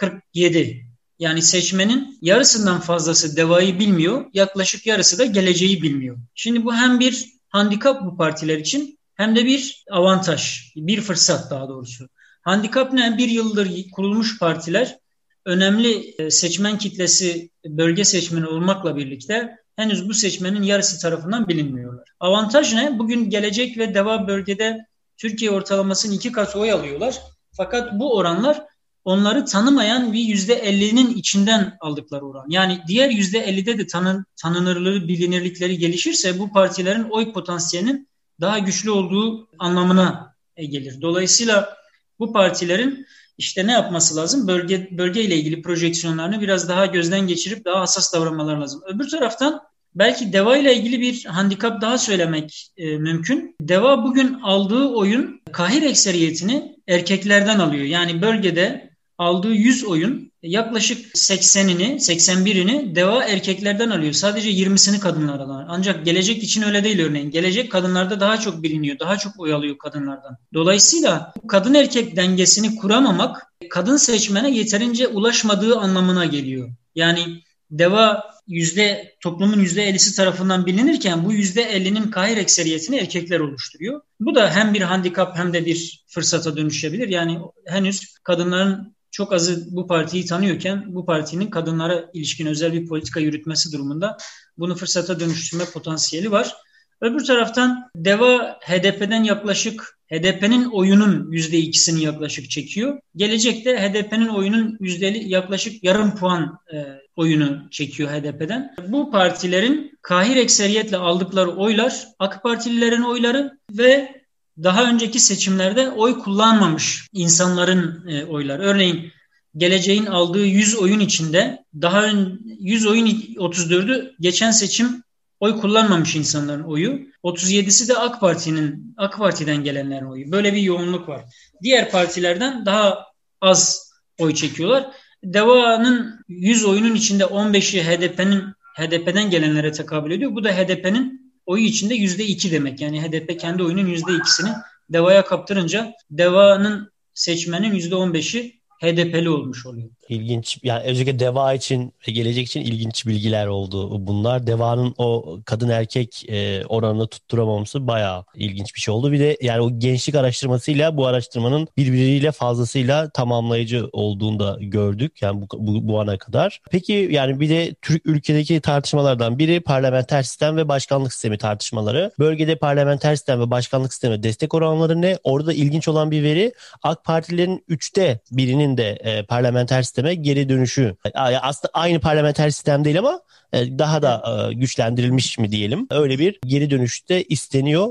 %47. 0.00 0.90
Yani 1.18 1.42
seçmenin 1.42 2.18
yarısından 2.22 2.80
fazlası 2.80 3.36
devayı 3.36 3.78
bilmiyor, 3.78 4.24
yaklaşık 4.32 4.86
yarısı 4.86 5.18
da 5.18 5.24
geleceği 5.24 5.82
bilmiyor. 5.82 6.18
Şimdi 6.34 6.64
bu 6.64 6.74
hem 6.74 7.00
bir 7.00 7.28
handikap 7.48 8.04
bu 8.04 8.16
partiler 8.16 8.58
için 8.58 8.98
hem 9.14 9.36
de 9.36 9.44
bir 9.44 9.84
avantaj, 9.90 10.72
bir 10.76 11.00
fırsat 11.00 11.50
daha 11.50 11.68
doğrusu. 11.68 12.08
Handikap 12.42 12.92
ne? 12.92 13.18
Bir 13.18 13.28
yıldır 13.28 13.70
kurulmuş 13.92 14.38
partiler 14.38 14.98
önemli 15.46 16.14
e, 16.18 16.30
seçmen 16.30 16.78
kitlesi 16.78 17.50
bölge 17.66 18.04
seçmeni 18.04 18.46
olmakla 18.46 18.96
birlikte 18.96 19.56
henüz 19.76 20.08
bu 20.08 20.14
seçmenin 20.14 20.62
yarısı 20.62 21.00
tarafından 21.02 21.48
bilinmiyorlar. 21.48 22.08
Avantaj 22.20 22.74
ne? 22.74 22.98
Bugün 22.98 23.30
gelecek 23.30 23.78
ve 23.78 23.94
deva 23.94 24.28
bölgede 24.28 24.86
Türkiye 25.16 25.50
ortalamasının 25.50 26.14
iki 26.14 26.32
katı 26.32 26.58
oy 26.58 26.72
alıyorlar. 26.72 27.18
Fakat 27.56 27.98
bu 27.98 28.16
oranlar 28.16 28.62
onları 29.04 29.44
tanımayan 29.44 30.12
bir 30.12 30.20
yüzde 30.20 30.58
50'nin 30.58 31.14
içinden 31.14 31.76
aldıkları 31.80 32.26
oran. 32.26 32.46
Yani 32.48 32.80
diğer 32.88 33.10
yüzde 33.10 33.38
50'de 33.38 33.78
de 33.78 33.86
tanın, 33.86 34.26
tanınırlığı, 34.36 35.08
bilinirlikleri 35.08 35.78
gelişirse 35.78 36.38
bu 36.38 36.52
partilerin 36.52 37.04
oy 37.10 37.32
potansiyelinin 37.32 38.08
daha 38.40 38.58
güçlü 38.58 38.90
olduğu 38.90 39.48
anlamına 39.58 40.34
e, 40.56 40.66
gelir. 40.66 41.00
Dolayısıyla 41.00 41.76
bu 42.18 42.32
partilerin 42.32 43.06
işte 43.38 43.66
ne 43.66 43.72
yapması 43.72 44.16
lazım? 44.16 44.48
Bölge 44.48 44.88
bölge 44.90 45.22
ile 45.22 45.36
ilgili 45.36 45.62
projeksiyonlarını 45.62 46.40
biraz 46.40 46.68
daha 46.68 46.86
gözden 46.86 47.26
geçirip 47.26 47.64
daha 47.64 47.80
hassas 47.80 48.14
davranmalar 48.14 48.56
lazım. 48.56 48.82
Öbür 48.86 49.08
taraftan 49.08 49.60
belki 49.94 50.32
Deva 50.32 50.56
ile 50.56 50.76
ilgili 50.76 51.00
bir 51.00 51.24
handikap 51.24 51.80
daha 51.80 51.98
söylemek 51.98 52.72
e, 52.76 52.96
mümkün. 52.96 53.56
Deva 53.60 54.04
bugün 54.04 54.40
aldığı 54.42 54.88
oyun 54.88 55.40
kahir 55.52 55.82
ekseriyetini 55.82 56.76
erkeklerden 56.88 57.58
alıyor. 57.58 57.84
Yani 57.84 58.22
bölgede 58.22 58.89
aldığı 59.20 59.52
100 59.52 59.84
oyun 59.84 60.32
yaklaşık 60.42 61.14
80'ini, 61.14 61.94
81'ini 61.94 62.94
deva 62.94 63.24
erkeklerden 63.24 63.90
alıyor. 63.90 64.12
Sadece 64.12 64.50
20'sini 64.50 65.00
kadınlardan 65.00 65.48
alıyor. 65.48 65.68
Ancak 65.68 66.04
gelecek 66.04 66.42
için 66.42 66.62
öyle 66.62 66.84
değil 66.84 67.00
örneğin. 67.00 67.30
Gelecek 67.30 67.72
kadınlarda 67.72 68.20
daha 68.20 68.40
çok 68.40 68.62
biliniyor, 68.62 68.98
daha 68.98 69.16
çok 69.16 69.40
oy 69.40 69.52
alıyor 69.54 69.78
kadınlardan. 69.78 70.36
Dolayısıyla 70.54 71.32
kadın 71.48 71.74
erkek 71.74 72.16
dengesini 72.16 72.76
kuramamak 72.76 73.46
kadın 73.70 73.96
seçmene 73.96 74.50
yeterince 74.50 75.08
ulaşmadığı 75.08 75.76
anlamına 75.76 76.24
geliyor. 76.24 76.70
Yani 76.94 77.42
deva 77.70 78.30
yüzde 78.46 79.14
toplumun 79.20 79.58
yüzde 79.58 79.82
ellisi 79.82 80.16
tarafından 80.16 80.66
bilinirken 80.66 81.24
bu 81.24 81.32
yüzde 81.32 81.62
ellinin 81.62 82.10
kahir 82.10 82.36
ekseriyetini 82.36 82.96
erkekler 82.96 83.40
oluşturuyor. 83.40 84.00
Bu 84.20 84.34
da 84.34 84.50
hem 84.50 84.74
bir 84.74 84.82
handikap 84.82 85.38
hem 85.38 85.52
de 85.52 85.66
bir 85.66 86.04
fırsata 86.08 86.56
dönüşebilir. 86.56 87.08
Yani 87.08 87.38
henüz 87.66 88.14
kadınların 88.24 88.99
çok 89.10 89.32
azı 89.32 89.76
bu 89.76 89.86
partiyi 89.86 90.26
tanıyorken 90.26 90.84
bu 90.94 91.06
partinin 91.06 91.50
kadınlara 91.50 92.10
ilişkin 92.14 92.46
özel 92.46 92.72
bir 92.72 92.86
politika 92.86 93.20
yürütmesi 93.20 93.72
durumunda 93.72 94.16
bunu 94.58 94.74
fırsata 94.74 95.20
dönüştürme 95.20 95.64
potansiyeli 95.64 96.30
var. 96.30 96.54
Öbür 97.00 97.24
taraftan 97.24 97.90
DEVA 97.96 98.58
HDP'den 98.60 99.24
yaklaşık 99.24 99.98
HDP'nin 100.12 100.64
oyunun 100.64 101.32
yüzde 101.32 101.58
ikisini 101.58 102.02
yaklaşık 102.02 102.50
çekiyor. 102.50 102.98
Gelecekte 103.16 103.76
HDP'nin 103.78 104.28
oyunun 104.28 104.76
yüzdeli 104.80 105.28
yaklaşık 105.28 105.84
yarım 105.84 106.16
puan 106.16 106.58
e, 106.72 106.76
oyunu 107.16 107.70
çekiyor 107.70 108.10
HDP'den. 108.10 108.74
Bu 108.88 109.10
partilerin 109.10 109.98
kahir 110.02 110.36
ekseriyetle 110.36 110.96
aldıkları 110.96 111.50
oylar 111.50 112.08
AK 112.18 112.42
Partililerin 112.42 113.02
oyları 113.02 113.58
ve 113.72 114.19
daha 114.62 114.90
önceki 114.90 115.20
seçimlerde 115.20 115.90
oy 115.90 116.18
kullanmamış 116.18 117.08
insanların 117.12 118.08
e, 118.08 118.24
oyları. 118.24 118.62
Örneğin 118.62 119.12
geleceğin 119.56 120.06
aldığı 120.06 120.46
100 120.46 120.76
oyun 120.76 121.00
içinde 121.00 121.64
daha 121.82 122.02
ön, 122.02 122.40
100 122.60 122.86
oyun 122.86 123.06
34'ü 123.06 124.14
geçen 124.20 124.50
seçim 124.50 125.02
oy 125.40 125.60
kullanmamış 125.60 126.16
insanların 126.16 126.62
oyu. 126.62 127.10
37'si 127.24 127.88
de 127.88 127.96
AK 127.96 128.20
Parti'nin 128.20 128.94
AK 128.96 129.18
Parti'den 129.18 129.64
gelenlerin 129.64 130.06
oyu. 130.06 130.32
Böyle 130.32 130.54
bir 130.54 130.60
yoğunluk 130.60 131.08
var. 131.08 131.24
Diğer 131.62 131.90
partilerden 131.90 132.66
daha 132.66 133.06
az 133.40 133.90
oy 134.18 134.34
çekiyorlar. 134.34 134.86
Deva'nın 135.24 136.20
100 136.28 136.64
oyunun 136.64 136.94
içinde 136.94 137.24
15'i 137.24 137.82
HDP'nin 137.82 138.42
HDP'den 138.76 139.30
gelenlere 139.30 139.72
tekabül 139.72 140.10
ediyor. 140.10 140.34
Bu 140.34 140.44
da 140.44 140.52
HDP'nin 140.52 141.29
oyu 141.50 141.64
içinde 141.64 141.94
yüzde 141.94 142.24
iki 142.24 142.52
demek. 142.52 142.80
Yani 142.80 143.02
HDP 143.02 143.40
kendi 143.40 143.62
oyunun 143.62 143.86
yüzde 143.86 144.14
ikisini 144.14 144.50
DEVA'ya 144.92 145.24
kaptırınca 145.24 145.92
DEVA'nın 146.10 146.92
seçmenin 147.14 147.74
yüzde 147.74 147.94
on 147.94 148.14
beşi 148.14 148.59
HDP'li 148.80 149.30
olmuş 149.30 149.66
oluyor. 149.66 149.88
İlginç 150.08 150.58
yani 150.62 150.82
özellikle 150.84 151.18
DEVA 151.18 151.54
için 151.54 151.92
ve 152.08 152.12
gelecek 152.12 152.46
için 152.46 152.60
ilginç 152.60 153.06
bilgiler 153.06 153.46
oldu 153.46 154.06
bunlar. 154.06 154.46
DEVA'nın 154.46 154.94
o 154.98 155.38
kadın 155.44 155.68
erkek 155.68 156.24
e, 156.28 156.64
oranını 156.66 157.06
tutturamaması 157.06 157.86
bayağı 157.86 158.24
ilginç 158.34 158.74
bir 158.74 158.80
şey 158.80 158.94
oldu. 158.94 159.12
Bir 159.12 159.20
de 159.20 159.36
yani 159.42 159.60
o 159.60 159.78
gençlik 159.78 160.14
araştırmasıyla 160.14 160.96
bu 160.96 161.06
araştırmanın 161.06 161.68
birbiriyle 161.76 162.32
fazlasıyla 162.32 163.10
tamamlayıcı 163.10 163.88
olduğunu 163.92 164.38
da 164.38 164.58
gördük 164.60 165.22
yani 165.22 165.42
bu, 165.42 165.46
bu, 165.58 165.88
bu 165.88 166.00
ana 166.00 166.18
kadar. 166.18 166.60
Peki 166.70 167.08
yani 167.10 167.40
bir 167.40 167.48
de 167.48 167.74
Türk 167.82 168.06
ülkedeki 168.06 168.60
tartışmalardan 168.60 169.38
biri 169.38 169.60
parlamenter 169.60 170.22
sistem 170.22 170.56
ve 170.56 170.68
başkanlık 170.68 171.12
sistemi 171.12 171.38
tartışmaları. 171.38 172.12
Bölgede 172.18 172.56
parlamenter 172.56 173.16
sistem 173.16 173.40
ve 173.40 173.50
başkanlık 173.50 173.92
sistemi 173.92 174.22
destek 174.22 174.54
oranları 174.54 175.02
ne? 175.02 175.18
Orada 175.24 175.52
ilginç 175.52 175.88
olan 175.88 176.10
bir 176.10 176.22
veri 176.22 176.52
AK 176.82 177.04
Partilerin 177.04 177.64
üçte 177.68 178.20
birinin 178.30 178.69
de 178.76 178.88
e, 178.90 179.22
parlamenter 179.26 179.82
sistem 179.82 180.00
sisteme 180.00 180.14
geri 180.14 180.48
dönüşü. 180.48 180.96
Aslında 181.14 181.70
aynı 181.74 182.00
parlamenter 182.00 182.50
sistem 182.50 182.84
değil 182.84 182.98
ama 182.98 183.20
e, 183.52 183.78
daha 183.78 184.02
da 184.02 184.22
e, 184.50 184.54
güçlendirilmiş 184.54 185.38
mi 185.38 185.52
diyelim. 185.52 185.86
Öyle 185.90 186.18
bir 186.18 186.38
geri 186.46 186.70
dönüşte 186.70 187.22
isteniyor. 187.22 187.88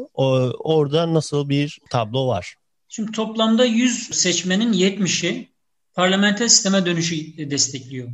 Orada 0.60 1.14
nasıl 1.14 1.50
bir 1.50 1.80
tablo 1.90 2.28
var? 2.28 2.56
Şimdi 2.90 3.12
toplamda 3.12 3.66
100 3.66 4.10
seçmenin 4.12 4.74
70'i 4.74 5.50
parlamenter 5.94 6.48
sisteme 6.48 6.86
dönüşü 6.86 7.16
destekliyor. 7.52 8.10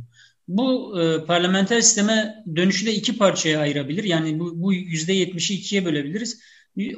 Bu 0.48 1.00
e, 1.00 1.24
parlamenter 1.24 1.80
sisteme 1.80 2.44
dönüşü 2.56 2.86
de 2.86 2.94
iki 2.94 3.18
parçaya 3.18 3.60
ayırabilir. 3.60 4.04
Yani 4.04 4.40
bu, 4.40 4.62
bu 4.62 4.74
%70'i 4.74 5.56
ikiye 5.56 5.84
bölebiliriz. 5.84 6.40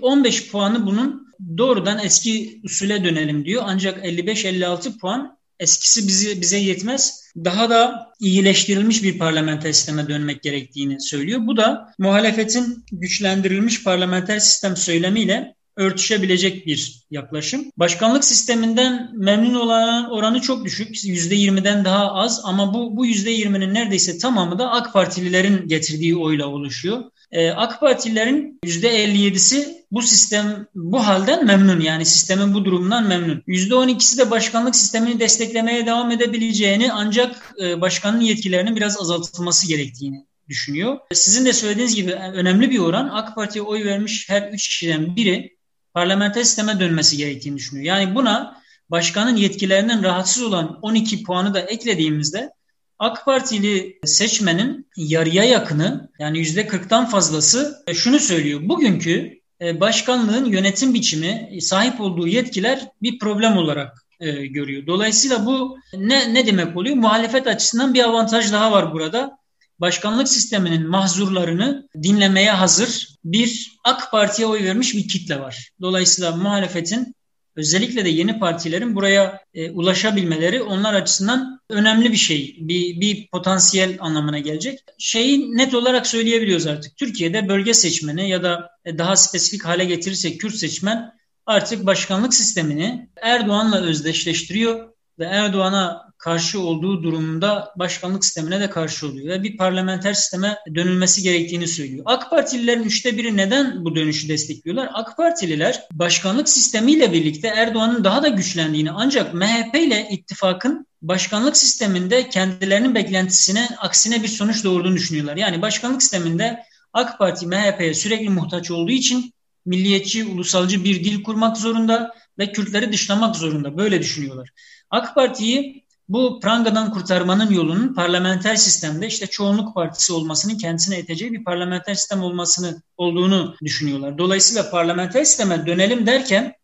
15 0.03 0.51
puanı 0.51 0.87
bunun 0.87 1.29
doğrudan 1.59 1.99
eski 1.99 2.61
usule 2.65 3.05
dönelim 3.05 3.45
diyor. 3.45 3.63
Ancak 3.67 4.05
55-56 4.05 4.99
puan 4.99 5.38
eskisi 5.61 6.09
bizi, 6.09 6.41
bize 6.41 6.59
yetmez. 6.59 7.25
Daha 7.45 7.71
da 7.71 8.13
iyileştirilmiş 8.21 9.03
bir 9.03 9.19
parlamenter 9.19 9.73
sisteme 9.73 10.09
dönmek 10.09 10.43
gerektiğini 10.43 11.01
söylüyor. 11.01 11.41
Bu 11.47 11.57
da 11.57 11.95
muhalefetin 11.99 12.85
güçlendirilmiş 12.93 13.85
parlamenter 13.85 14.39
sistem 14.39 14.77
söylemiyle 14.77 15.55
örtüşebilecek 15.79 16.67
bir 16.67 17.07
yaklaşım. 17.11 17.65
Başkanlık 17.77 18.25
sisteminden 18.25 19.11
memnun 19.15 19.55
olan 19.55 20.11
oranı 20.11 20.41
çok 20.41 20.65
düşük. 20.65 20.97
%20'den 20.97 21.85
daha 21.85 22.13
az 22.13 22.41
ama 22.45 22.75
bu, 22.75 22.97
bu 22.97 23.07
%20'nin 23.07 23.75
neredeyse 23.75 24.19
tamamı 24.19 24.59
da 24.59 24.71
AK 24.71 24.93
Partililerin 24.93 25.69
getirdiği 25.69 26.17
oyla 26.17 26.47
oluşuyor. 26.47 27.05
Ee, 27.33 27.51
AK 27.51 27.81
Partililerin 27.81 28.59
%57'si 28.65 29.85
bu 29.91 30.03
sistem 30.03 30.67
bu 30.75 31.07
halden 31.07 31.47
memnun 31.47 31.81
yani 31.81 32.07
sistemin 32.07 32.55
bu 32.55 32.65
durumundan 32.65 33.07
memnun. 33.07 33.43
%12'si 33.47 34.19
de 34.19 34.31
başkanlık 34.31 34.77
sistemini 34.77 35.21
desteklemeye 35.21 35.87
devam 35.87 36.11
edebileceğini 36.11 36.93
ancak 36.93 37.55
e, 37.63 37.81
başkanın 37.81 38.21
yetkilerinin 38.21 38.77
biraz 38.77 39.01
azaltılması 39.01 39.69
gerektiğini 39.69 40.27
düşünüyor. 40.49 40.99
Sizin 41.13 41.47
de 41.47 41.53
söylediğiniz 41.53 41.95
gibi 41.95 42.13
önemli 42.13 42.71
bir 42.71 42.79
oran 42.79 43.09
AK 43.09 43.35
Parti'ye 43.35 43.63
oy 43.63 43.85
vermiş 43.85 44.29
her 44.29 44.53
üç 44.53 44.69
kişiden 44.69 45.17
biri 45.17 45.59
parlamenter 45.95 46.43
sisteme 46.43 46.81
dönmesi 46.81 47.17
gerektiğini 47.17 47.57
düşünüyor. 47.57 47.87
Yani 47.87 48.15
buna 48.15 48.63
başkanın 48.91 49.37
yetkilerinden 49.37 50.03
rahatsız 50.03 50.43
olan 50.43 50.79
12 50.83 51.23
puanı 51.23 51.55
da 51.55 51.61
eklediğimizde 51.61 52.51
AK 52.99 53.25
Partili 53.25 53.99
seçmenin 54.05 54.87
yarıya 54.97 55.45
yakını 55.45 56.11
yani 56.19 56.39
yüzde 56.39 56.67
40'tan 56.67 57.11
fazlası 57.11 57.85
e, 57.87 57.95
şunu 57.95 58.19
söylüyor. 58.19 58.61
Bugünkü 58.63 59.41
e, 59.61 59.81
başkanlığın 59.81 60.45
yönetim 60.45 60.95
biçimi, 60.95 61.59
sahip 61.61 62.01
olduğu 62.01 62.29
yetkiler 62.29 62.89
bir 63.03 63.19
problem 63.19 63.57
olarak 63.57 64.05
e, 64.21 64.47
görüyor. 64.47 64.87
Dolayısıyla 64.87 65.47
bu 65.47 65.79
ne, 65.95 66.35
ne 66.35 66.47
demek 66.47 66.77
oluyor? 66.77 66.97
Muhalefet 66.97 67.47
açısından 67.47 67.95
bir 67.95 68.05
avantaj 68.05 68.53
daha 68.53 68.73
var 68.73 68.93
burada. 68.93 69.39
Başkanlık 69.81 70.29
sisteminin 70.29 70.89
mahzurlarını 70.89 71.89
dinlemeye 72.03 72.51
hazır 72.51 73.09
bir 73.25 73.79
AK 73.85 74.11
Parti'ye 74.11 74.49
oy 74.49 74.65
vermiş 74.65 74.95
bir 74.95 75.09
kitle 75.09 75.41
var. 75.41 75.71
Dolayısıyla 75.81 76.37
muhalefetin 76.37 77.15
özellikle 77.59 78.05
de 78.05 78.09
yeni 78.09 78.39
partilerin 78.39 78.95
buraya 78.97 79.41
e, 79.55 79.71
ulaşabilmeleri 79.71 80.63
onlar 80.63 80.95
açısından 80.95 81.61
önemli 81.71 82.13
bir 82.13 82.17
şey. 82.17 82.57
Bir, 82.61 83.01
bir 83.01 83.29
potansiyel 83.29 83.97
anlamına 84.01 84.39
gelecek. 84.39 84.81
Şeyi 84.99 85.57
net 85.57 85.75
olarak 85.75 86.07
söyleyebiliyoruz 86.07 86.67
artık. 86.67 86.97
Türkiye'de 86.97 87.49
bölge 87.49 87.75
seçmeni 87.75 88.29
ya 88.29 88.43
da 88.43 88.71
e, 88.85 88.99
daha 88.99 89.17
spesifik 89.17 89.65
hale 89.65 89.85
getirirsek 89.85 90.41
Kürt 90.41 90.55
seçmen 90.55 91.13
artık 91.47 91.87
başkanlık 91.87 92.35
sistemini 92.35 93.09
Erdoğan'la 93.23 93.81
özdeşleştiriyor 93.81 94.89
ve 95.19 95.25
Erdoğan'a 95.25 96.08
karşı 96.19 96.61
olduğu 96.61 97.03
durumda 97.03 97.73
başkanlık 97.77 98.25
sistemine 98.25 98.61
de 98.61 98.71
karşı 98.71 99.07
oluyor 99.07 99.29
ve 99.29 99.43
bir 99.43 99.57
parlamenter 99.57 100.15
sisteme 100.15 100.59
dönülmesi 100.75 101.23
gerektiğini 101.23 101.69
söylüyor. 101.69 102.03
AK 102.07 102.31
Partililerin 102.31 102.83
üçte 102.83 103.19
biri 103.19 103.37
neden 103.37 103.85
bu 103.85 103.95
dönüşü 103.95 104.29
destekliyorlar? 104.29 104.89
AK 104.93 105.17
Partililer 105.17 105.83
başkanlık 105.93 106.49
sistemiyle 106.49 107.13
birlikte 107.13 107.49
Erdoğan'ın 107.49 108.05
daha 108.05 108.23
da 108.23 108.29
güçlendiğini 108.29 108.91
ancak 108.91 109.35
MHP 109.35 109.75
ile 109.75 110.09
ittifakın 110.11 110.87
başkanlık 111.03 111.57
sisteminde 111.57 112.29
kendilerinin 112.29 112.95
beklentisine 112.95 113.69
aksine 113.79 114.23
bir 114.23 114.29
sonuç 114.29 114.65
doğurduğunu 114.65 114.97
düşünüyorlar. 114.97 115.37
Yani 115.37 115.63
başkanlık 115.63 116.03
sisteminde 116.03 116.63
AK 116.93 117.19
Parti 117.19 117.47
MHP'ye 117.47 117.95
sürekli 117.95 118.29
muhtaç 118.29 118.71
olduğu 118.71 118.91
için 118.91 119.33
milliyetçi, 119.67 120.25
ulusalcı 120.25 120.85
bir 120.85 121.05
dil 121.05 121.23
kurmak 121.23 121.57
zorunda 121.57 122.15
ve 122.39 122.53
Kürtleri 122.53 122.93
dışlamak 122.93 123.37
zorunda. 123.37 123.77
Böyle 123.77 124.01
düşünüyorlar. 124.01 124.51
AK 124.91 125.15
Parti'yi 125.15 125.88
bu 126.09 126.41
prangadan 126.41 126.93
kurtarmanın 126.93 127.51
yolunun 127.51 127.95
parlamenter 127.95 128.57
sistemde 128.57 129.07
işte 129.07 129.27
çoğunluk 129.27 129.75
partisi 129.75 130.13
olmasının 130.13 130.59
kendisine 130.59 130.99
eteceği 130.99 131.33
bir 131.33 131.45
parlamenter 131.45 131.95
sistem 131.95 132.23
olmasını 132.23 132.83
olduğunu 132.97 133.57
düşünüyorlar. 133.65 134.19
Dolayısıyla 134.19 134.71
parlamenter 134.71 135.25
sisteme 135.25 135.67
dönelim 135.67 136.07
derken 136.07 136.55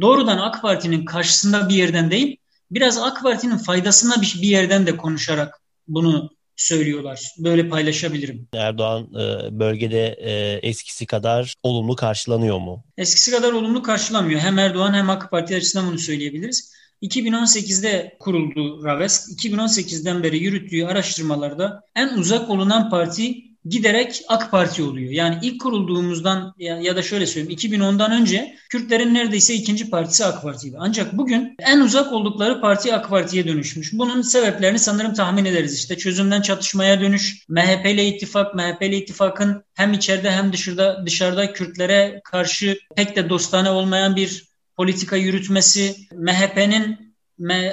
doğrudan 0.00 0.38
AK 0.38 0.62
Parti'nin 0.62 1.04
karşısında 1.04 1.68
bir 1.68 1.74
yerden 1.74 2.10
değil, 2.10 2.36
biraz 2.70 2.98
AK 2.98 3.22
Parti'nin 3.22 3.58
faydasına 3.58 4.22
bir 4.22 4.48
yerden 4.48 4.86
de 4.86 4.96
konuşarak 4.96 5.60
bunu 5.88 6.30
söylüyorlar. 6.56 7.20
Böyle 7.38 7.68
paylaşabilirim. 7.68 8.48
Erdoğan 8.54 9.02
e, 9.02 9.58
bölgede 9.58 10.06
e, 10.06 10.58
eskisi 10.68 11.06
kadar 11.06 11.54
olumlu 11.62 11.96
karşılanıyor 11.96 12.58
mu? 12.58 12.84
Eskisi 12.96 13.30
kadar 13.30 13.52
olumlu 13.52 13.82
karşılamıyor. 13.82 14.40
Hem 14.40 14.58
Erdoğan 14.58 14.94
hem 14.94 15.10
AK 15.10 15.30
Parti 15.30 15.56
açısından 15.56 15.86
bunu 15.86 15.98
söyleyebiliriz. 15.98 16.72
2018'de 17.02 18.16
kuruldu 18.18 18.84
Raves. 18.84 19.28
2018'den 19.44 20.22
beri 20.22 20.38
yürüttüğü 20.38 20.84
araştırmalarda 20.84 21.82
en 21.94 22.08
uzak 22.08 22.50
olunan 22.50 22.90
parti 22.90 23.52
giderek 23.64 24.22
AK 24.28 24.50
Parti 24.50 24.82
oluyor. 24.82 25.10
Yani 25.10 25.38
ilk 25.42 25.60
kurulduğumuzdan 25.60 26.54
ya 26.58 26.96
da 26.96 27.02
şöyle 27.02 27.26
söyleyeyim 27.26 27.58
2010'dan 27.58 28.12
önce 28.12 28.56
Kürtlerin 28.70 29.14
neredeyse 29.14 29.54
ikinci 29.54 29.90
partisi 29.90 30.24
AK 30.24 30.42
Parti'ydi. 30.42 30.76
Ancak 30.78 31.16
bugün 31.16 31.54
en 31.58 31.80
uzak 31.80 32.12
oldukları 32.12 32.60
parti 32.60 32.94
AK 32.94 33.08
Parti'ye 33.08 33.48
dönüşmüş. 33.48 33.92
Bunun 33.92 34.22
sebeplerini 34.22 34.78
sanırım 34.78 35.14
tahmin 35.14 35.44
ederiz. 35.44 35.78
İşte 35.78 35.96
çözümden 35.96 36.42
çatışmaya 36.42 37.00
dönüş, 37.00 37.46
MHP 37.48 37.86
ile 37.86 38.06
ittifak, 38.06 38.54
MHP 38.54 38.82
ile 38.82 38.96
ittifakın 38.96 39.64
hem 39.74 39.92
içeride 39.92 40.30
hem 40.30 40.52
dışarıda 40.52 41.06
dışarıda 41.06 41.52
Kürtlere 41.52 42.20
karşı 42.24 42.78
pek 42.96 43.16
de 43.16 43.28
dostane 43.28 43.70
olmayan 43.70 44.16
bir 44.16 44.51
politika 44.76 45.16
yürütmesi, 45.16 45.96
MHP'nin 46.14 47.12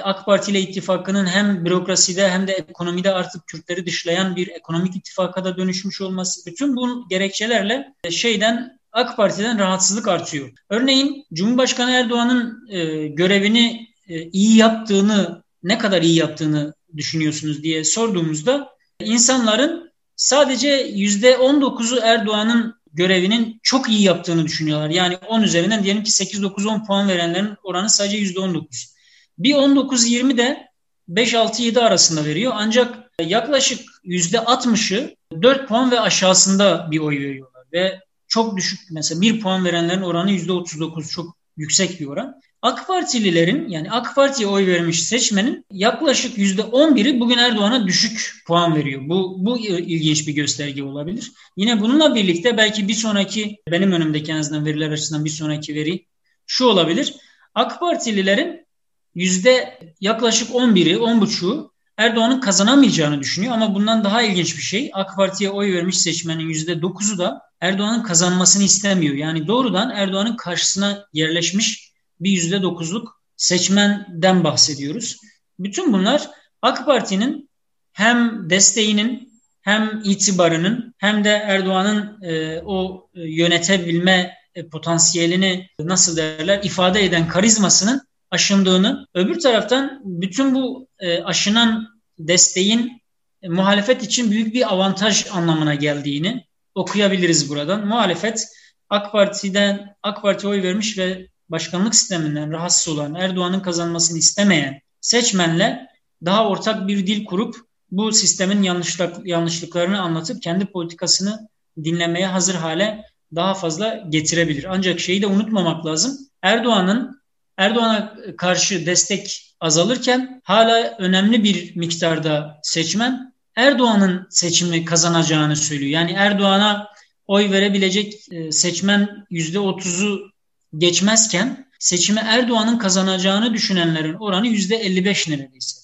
AK 0.02 0.26
Parti 0.26 0.50
ile 0.50 0.60
ittifakının 0.60 1.26
hem 1.26 1.64
bürokraside 1.64 2.30
hem 2.30 2.46
de 2.46 2.52
ekonomide 2.52 3.12
artık 3.12 3.46
Kürtleri 3.46 3.86
dışlayan 3.86 4.36
bir 4.36 4.48
ekonomik 4.48 4.96
ittifaka 4.96 5.44
da 5.44 5.56
dönüşmüş 5.56 6.00
olması. 6.00 6.50
Bütün 6.50 6.76
bu 6.76 7.08
gerekçelerle 7.08 7.94
şeyden 8.10 8.78
AK 8.92 9.16
Parti'den 9.16 9.58
rahatsızlık 9.58 10.08
artıyor. 10.08 10.50
Örneğin 10.68 11.26
Cumhurbaşkanı 11.32 11.90
Erdoğan'ın 11.90 12.68
e, 12.68 13.06
görevini 13.06 13.88
e, 14.08 14.22
iyi 14.22 14.56
yaptığını, 14.56 15.42
ne 15.62 15.78
kadar 15.78 16.02
iyi 16.02 16.16
yaptığını 16.16 16.74
düşünüyorsunuz 16.96 17.62
diye 17.62 17.84
sorduğumuzda 17.84 18.68
insanların 19.00 19.92
sadece 20.16 20.90
%19'u 20.90 22.00
Erdoğan'ın 22.02 22.79
görevinin 22.92 23.60
çok 23.62 23.88
iyi 23.88 24.02
yaptığını 24.02 24.44
düşünüyorlar. 24.44 24.90
Yani 24.90 25.16
10 25.16 25.42
üzerinden 25.42 25.84
diyelim 25.84 26.02
ki 26.02 26.10
8-9-10 26.10 26.86
puan 26.86 27.08
verenlerin 27.08 27.56
oranı 27.62 27.90
sadece 27.90 28.18
%19. 28.18 28.94
Bir 29.38 29.54
19-20 29.54 30.36
de 30.36 30.68
5-6-7 31.08 31.80
arasında 31.80 32.24
veriyor. 32.24 32.52
Ancak 32.56 33.10
yaklaşık 33.20 33.80
%60'ı 34.04 35.16
4 35.42 35.68
puan 35.68 35.90
ve 35.90 36.00
aşağısında 36.00 36.88
bir 36.90 36.98
oy 36.98 37.20
veriyorlar. 37.20 37.64
Ve 37.72 38.00
çok 38.28 38.56
düşük 38.56 38.80
mesela 38.90 39.20
1 39.20 39.40
puan 39.40 39.64
verenlerin 39.64 40.02
oranı 40.02 40.32
%39 40.32 41.10
çok 41.12 41.36
yüksek 41.56 42.00
bir 42.00 42.06
oran. 42.06 42.40
AK 42.62 42.86
Partililerin 42.86 43.68
yani 43.68 43.90
AK 43.90 44.14
Parti'ye 44.14 44.48
oy 44.48 44.66
vermiş 44.66 45.02
seçmenin 45.02 45.64
yaklaşık 45.70 46.38
yüzde 46.38 46.62
11'i 46.62 47.20
bugün 47.20 47.38
Erdoğan'a 47.38 47.86
düşük 47.86 48.42
puan 48.46 48.76
veriyor. 48.76 49.02
Bu, 49.04 49.36
bu 49.38 49.58
ilginç 49.58 50.28
bir 50.28 50.32
gösterge 50.32 50.82
olabilir. 50.82 51.32
Yine 51.56 51.80
bununla 51.80 52.14
birlikte 52.14 52.56
belki 52.56 52.88
bir 52.88 52.94
sonraki 52.94 53.56
benim 53.70 53.92
önümdeki 53.92 54.32
en 54.32 54.36
azından 54.36 54.66
veriler 54.66 54.90
açısından 54.90 55.24
bir 55.24 55.30
sonraki 55.30 55.74
veri 55.74 56.06
şu 56.46 56.64
olabilir. 56.64 57.14
AK 57.54 57.80
Partililerin 57.80 58.66
yüzde 59.14 59.78
yaklaşık 60.00 60.50
11'i, 60.50 60.94
10,5'u 60.94 61.72
Erdoğan'ın 61.96 62.40
kazanamayacağını 62.40 63.20
düşünüyor. 63.20 63.52
Ama 63.52 63.74
bundan 63.74 64.04
daha 64.04 64.22
ilginç 64.22 64.56
bir 64.56 64.62
şey 64.62 64.90
AK 64.94 65.16
Parti'ye 65.16 65.50
oy 65.50 65.72
vermiş 65.72 65.98
seçmenin 65.98 66.48
yüzde 66.48 66.72
9'u 66.72 67.18
da 67.18 67.42
Erdoğan'ın 67.60 68.02
kazanmasını 68.02 68.62
istemiyor. 68.62 69.14
Yani 69.14 69.46
doğrudan 69.46 69.90
Erdoğan'ın 69.90 70.36
karşısına 70.36 71.06
yerleşmiş 71.12 71.89
bir 72.20 72.30
yüzde 72.30 72.62
dokuzluk 72.62 73.22
seçmenden 73.36 74.44
bahsediyoruz. 74.44 75.16
Bütün 75.58 75.92
bunlar 75.92 76.28
AK 76.62 76.86
Parti'nin 76.86 77.50
hem 77.92 78.50
desteğinin 78.50 79.30
hem 79.62 80.00
itibarının 80.04 80.94
hem 80.98 81.24
de 81.24 81.30
Erdoğan'ın 81.30 82.22
e, 82.22 82.62
o 82.64 83.08
yönetebilme 83.14 84.34
e, 84.54 84.68
potansiyelini 84.68 85.66
nasıl 85.80 86.16
derler 86.16 86.60
ifade 86.62 87.04
eden 87.04 87.28
karizmasının 87.28 88.02
aşındığını, 88.30 89.06
öbür 89.14 89.40
taraftan 89.40 90.00
bütün 90.04 90.54
bu 90.54 90.88
e, 90.98 91.22
aşınan 91.22 91.88
desteğin 92.18 93.02
e, 93.42 93.48
muhalefet 93.48 94.02
için 94.02 94.30
büyük 94.30 94.54
bir 94.54 94.72
avantaj 94.72 95.26
anlamına 95.32 95.74
geldiğini 95.74 96.44
okuyabiliriz 96.74 97.50
buradan. 97.50 97.86
Muhalefet 97.86 98.48
AK 98.88 99.12
Parti'den 99.12 99.94
AK 100.02 100.22
Parti 100.22 100.48
oy 100.48 100.62
vermiş 100.62 100.98
ve 100.98 101.28
başkanlık 101.50 101.94
sisteminden 101.94 102.52
rahatsız 102.52 102.94
olan, 102.94 103.14
Erdoğan'ın 103.14 103.60
kazanmasını 103.60 104.18
istemeyen 104.18 104.80
seçmenle 105.00 105.86
daha 106.24 106.48
ortak 106.48 106.88
bir 106.88 107.06
dil 107.06 107.24
kurup 107.24 107.56
bu 107.90 108.12
sistemin 108.12 108.62
yanlışlık, 108.62 109.26
yanlışlıklarını 109.26 110.00
anlatıp 110.00 110.42
kendi 110.42 110.66
politikasını 110.66 111.48
dinlemeye 111.84 112.26
hazır 112.26 112.54
hale 112.54 113.04
daha 113.34 113.54
fazla 113.54 114.04
getirebilir. 114.08 114.66
Ancak 114.68 115.00
şeyi 115.00 115.22
de 115.22 115.26
unutmamak 115.26 115.86
lazım. 115.86 116.18
Erdoğan'ın 116.42 117.20
Erdoğan'a 117.56 118.14
karşı 118.36 118.86
destek 118.86 119.54
azalırken 119.60 120.40
hala 120.44 120.96
önemli 120.98 121.44
bir 121.44 121.76
miktarda 121.76 122.60
seçmen 122.62 123.34
Erdoğan'ın 123.56 124.26
seçimi 124.30 124.84
kazanacağını 124.84 125.56
söylüyor. 125.56 125.90
Yani 125.90 126.12
Erdoğan'a 126.12 126.88
oy 127.26 127.50
verebilecek 127.50 128.14
e, 128.30 128.52
seçmen 128.52 129.26
%30'u 129.30 130.29
geçmezken 130.78 131.66
seçimi 131.78 132.20
Erdoğan'ın 132.20 132.78
kazanacağını 132.78 133.54
düşünenlerin 133.54 134.14
oranı 134.14 134.46
yüzde 134.46 134.76
55 134.76 135.28
neredeyse. 135.28 135.80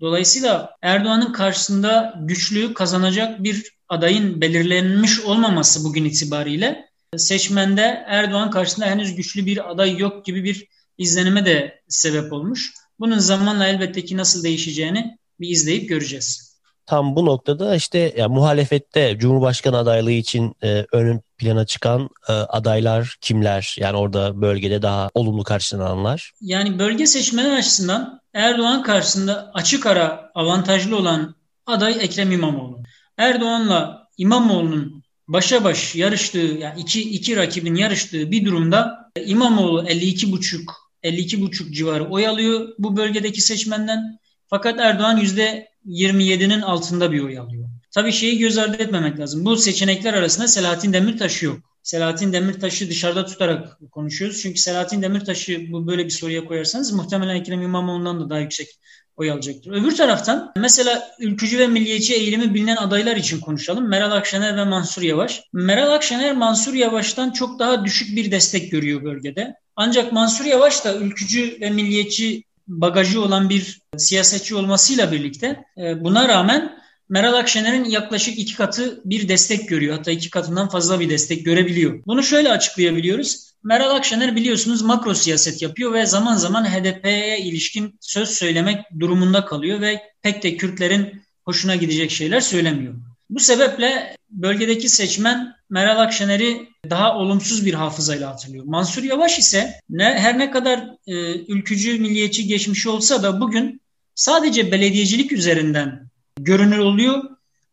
Dolayısıyla 0.00 0.76
Erdoğan'ın 0.82 1.32
karşısında 1.32 2.14
güçlü 2.20 2.74
kazanacak 2.74 3.42
bir 3.42 3.72
adayın 3.88 4.40
belirlenmiş 4.40 5.20
olmaması 5.20 5.84
bugün 5.84 6.04
itibariyle 6.04 6.88
seçmende 7.16 8.04
Erdoğan 8.06 8.50
karşısında 8.50 8.86
henüz 8.86 9.14
güçlü 9.14 9.46
bir 9.46 9.70
aday 9.70 9.96
yok 9.96 10.24
gibi 10.24 10.44
bir 10.44 10.66
izlenime 10.98 11.46
de 11.46 11.82
sebep 11.88 12.32
olmuş. 12.32 12.74
Bunun 13.00 13.18
zamanla 13.18 13.66
elbette 13.66 14.04
ki 14.04 14.16
nasıl 14.16 14.44
değişeceğini 14.44 15.18
bir 15.40 15.48
izleyip 15.48 15.88
göreceğiz 15.88 16.48
tam 16.88 17.16
bu 17.16 17.26
noktada 17.26 17.74
işte 17.74 18.14
yani 18.16 18.34
muhalefette 18.34 19.18
Cumhurbaşkanı 19.18 19.76
adaylığı 19.76 20.10
için 20.10 20.54
e, 20.62 20.86
ön 20.92 21.20
plana 21.38 21.66
çıkan 21.66 22.10
e, 22.28 22.32
adaylar 22.32 23.16
kimler? 23.20 23.76
Yani 23.78 23.96
orada 23.96 24.40
bölgede 24.40 24.82
daha 24.82 25.10
olumlu 25.14 25.44
karşılananlar. 25.44 26.32
Yani 26.40 26.78
bölge 26.78 27.06
seçmeni 27.06 27.52
açısından 27.52 28.20
Erdoğan 28.34 28.82
karşısında 28.82 29.50
açık 29.54 29.86
ara 29.86 30.30
avantajlı 30.34 30.96
olan 30.96 31.34
aday 31.66 31.96
Ekrem 32.00 32.32
İmamoğlu. 32.32 32.82
Erdoğan'la 33.16 34.08
İmamoğlu'nun 34.18 35.02
başa 35.28 35.64
baş 35.64 35.94
yarıştığı 35.94 36.38
yani 36.38 36.80
iki, 36.80 37.10
iki 37.10 37.36
rakibin 37.36 37.74
yarıştığı 37.74 38.30
bir 38.30 38.44
durumda 38.44 39.10
İmamoğlu 39.24 39.82
52,5 39.82 40.60
52,5 41.02 41.72
civarı 41.72 42.04
oy 42.04 42.26
alıyor 42.26 42.68
bu 42.78 42.96
bölgedeki 42.96 43.40
seçmenden. 43.40 44.18
Fakat 44.46 44.80
Erdoğan 44.80 45.16
yüzde 45.16 45.68
27'nin 45.86 46.60
altında 46.60 47.12
bir 47.12 47.20
oy 47.20 47.38
alıyor. 47.38 47.57
Tabii 47.90 48.12
şeyi 48.12 48.38
göz 48.38 48.58
ardı 48.58 48.82
etmemek 48.82 49.18
lazım. 49.18 49.44
Bu 49.44 49.56
seçenekler 49.56 50.14
arasında 50.14 50.48
Selahattin 50.48 50.92
Demirtaş'ı 50.92 51.44
yok. 51.44 51.58
Selahattin 51.82 52.32
Demirtaş'ı 52.32 52.90
dışarıda 52.90 53.26
tutarak 53.26 53.78
konuşuyoruz. 53.90 54.42
Çünkü 54.42 54.60
Selahattin 54.60 55.02
Demirtaş'ı 55.02 55.72
bu 55.72 55.86
böyle 55.86 56.04
bir 56.04 56.10
soruya 56.10 56.44
koyarsanız 56.44 56.92
muhtemelen 56.92 57.34
Ekrem 57.34 57.62
İmamoğlu'ndan 57.62 58.20
da 58.20 58.30
daha 58.30 58.38
yüksek 58.38 58.68
oy 59.16 59.30
alacaktır. 59.30 59.72
Öbür 59.72 59.96
taraftan 59.96 60.52
mesela 60.56 61.10
ülkücü 61.20 61.58
ve 61.58 61.66
milliyetçi 61.66 62.14
eğilimi 62.14 62.54
bilinen 62.54 62.76
adaylar 62.76 63.16
için 63.16 63.40
konuşalım. 63.40 63.88
Meral 63.88 64.12
Akşener 64.12 64.56
ve 64.56 64.64
Mansur 64.64 65.02
Yavaş. 65.02 65.42
Meral 65.52 65.92
Akşener 65.92 66.36
Mansur 66.36 66.74
Yavaş'tan 66.74 67.30
çok 67.30 67.58
daha 67.58 67.84
düşük 67.84 68.16
bir 68.16 68.30
destek 68.30 68.70
görüyor 68.70 69.04
bölgede. 69.04 69.54
Ancak 69.76 70.12
Mansur 70.12 70.44
Yavaş 70.44 70.84
da 70.84 70.96
ülkücü 70.96 71.58
ve 71.60 71.70
milliyetçi 71.70 72.44
bagajı 72.66 73.22
olan 73.22 73.48
bir 73.48 73.80
siyasetçi 73.96 74.54
olmasıyla 74.54 75.12
birlikte 75.12 75.64
e, 75.78 76.04
buna 76.04 76.28
rağmen 76.28 76.77
Meral 77.08 77.34
Akşener'in 77.34 77.84
yaklaşık 77.84 78.38
iki 78.38 78.56
katı 78.56 79.00
bir 79.04 79.28
destek 79.28 79.68
görüyor. 79.68 79.96
Hatta 79.96 80.10
iki 80.10 80.30
katından 80.30 80.68
fazla 80.68 81.00
bir 81.00 81.10
destek 81.10 81.44
görebiliyor. 81.44 82.02
Bunu 82.06 82.22
şöyle 82.22 82.50
açıklayabiliyoruz. 82.50 83.48
Meral 83.62 83.90
Akşener 83.90 84.36
biliyorsunuz 84.36 84.82
makro 84.82 85.14
siyaset 85.14 85.62
yapıyor 85.62 85.92
ve 85.92 86.06
zaman 86.06 86.36
zaman 86.36 86.64
HDP'ye 86.64 87.38
ilişkin 87.38 87.98
söz 88.00 88.28
söylemek 88.28 88.78
durumunda 89.00 89.44
kalıyor 89.44 89.80
ve 89.80 90.02
pek 90.22 90.42
de 90.42 90.56
Kürtlerin 90.56 91.22
hoşuna 91.44 91.76
gidecek 91.76 92.10
şeyler 92.10 92.40
söylemiyor. 92.40 92.94
Bu 93.30 93.40
sebeple 93.40 94.16
bölgedeki 94.30 94.88
seçmen 94.88 95.54
Meral 95.70 96.00
Akşener'i 96.00 96.68
daha 96.90 97.16
olumsuz 97.16 97.66
bir 97.66 97.74
hafızayla 97.74 98.30
hatırlıyor. 98.30 98.64
Mansur 98.64 99.02
Yavaş 99.02 99.38
ise 99.38 99.80
ne, 99.90 100.04
her 100.04 100.38
ne 100.38 100.50
kadar 100.50 100.78
e, 101.06 101.14
ülkücü, 101.34 101.98
milliyetçi 101.98 102.46
geçmişi 102.46 102.88
olsa 102.88 103.22
da 103.22 103.40
bugün 103.40 103.80
sadece 104.14 104.72
belediyecilik 104.72 105.32
üzerinden 105.32 106.07
görünür 106.40 106.78
oluyor 106.78 107.24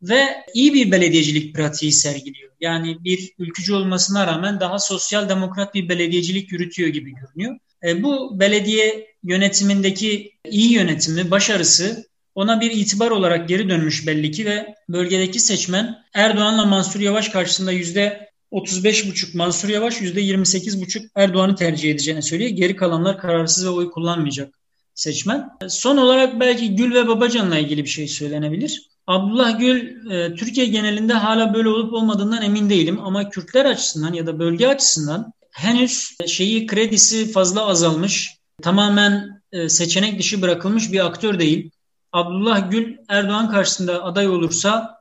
ve 0.01 0.43
iyi 0.53 0.73
bir 0.73 0.91
belediyecilik 0.91 1.55
pratiği 1.55 1.91
sergiliyor. 1.91 2.51
Yani 2.59 3.03
bir 3.03 3.33
ülkücü 3.39 3.73
olmasına 3.73 4.27
rağmen 4.27 4.59
daha 4.59 4.79
sosyal 4.79 5.29
demokrat 5.29 5.73
bir 5.73 5.89
belediyecilik 5.89 6.51
yürütüyor 6.51 6.89
gibi 6.89 7.13
görünüyor. 7.15 7.59
E, 7.83 8.03
bu 8.03 8.39
belediye 8.39 9.07
yönetimindeki 9.23 10.31
iyi 10.49 10.73
yönetimi, 10.73 11.31
başarısı 11.31 12.05
ona 12.35 12.61
bir 12.61 12.71
itibar 12.71 13.11
olarak 13.11 13.49
geri 13.49 13.69
dönmüş 13.69 14.07
belli 14.07 14.31
ki 14.31 14.45
ve 14.45 14.75
bölgedeki 14.89 15.39
seçmen 15.39 15.95
Erdoğan'la 16.13 16.65
Mansur 16.65 16.99
Yavaş 16.99 17.29
karşısında 17.29 17.71
yüzde 17.71 18.29
35,5 18.51 19.37
Mansur 19.37 19.69
Yavaş 19.69 20.01
yüzde 20.01 20.21
28,5 20.21 21.09
Erdoğan'ı 21.15 21.55
tercih 21.55 21.91
edeceğini 21.91 22.21
söylüyor. 22.23 22.49
Geri 22.49 22.75
kalanlar 22.75 23.17
kararsız 23.17 23.65
ve 23.65 23.69
oy 23.69 23.91
kullanmayacak 23.91 24.64
seçmen. 24.95 25.49
Son 25.67 25.97
olarak 25.97 26.39
belki 26.39 26.75
Gül 26.75 26.93
ve 26.93 27.07
Babacan'la 27.07 27.57
ilgili 27.57 27.83
bir 27.83 27.89
şey 27.89 28.07
söylenebilir. 28.07 28.89
Abdullah 29.07 29.59
Gül 29.59 30.11
e, 30.11 30.35
Türkiye 30.35 30.65
genelinde 30.65 31.13
hala 31.13 31.53
böyle 31.53 31.69
olup 31.69 31.93
olmadığından 31.93 32.41
emin 32.41 32.69
değilim 32.69 32.99
ama 33.03 33.29
Kürtler 33.29 33.65
açısından 33.65 34.13
ya 34.13 34.27
da 34.27 34.39
bölge 34.39 34.67
açısından 34.67 35.33
henüz 35.51 36.15
şeyi 36.27 36.67
kredisi 36.67 37.31
fazla 37.31 37.65
azalmış, 37.65 38.37
tamamen 38.61 39.41
e, 39.51 39.69
seçenek 39.69 40.19
dışı 40.19 40.41
bırakılmış 40.41 40.91
bir 40.91 41.05
aktör 41.05 41.39
değil. 41.39 41.71
Abdullah 42.11 42.71
Gül 42.71 42.97
Erdoğan 43.09 43.51
karşısında 43.51 44.03
aday 44.03 44.27
olursa 44.27 44.97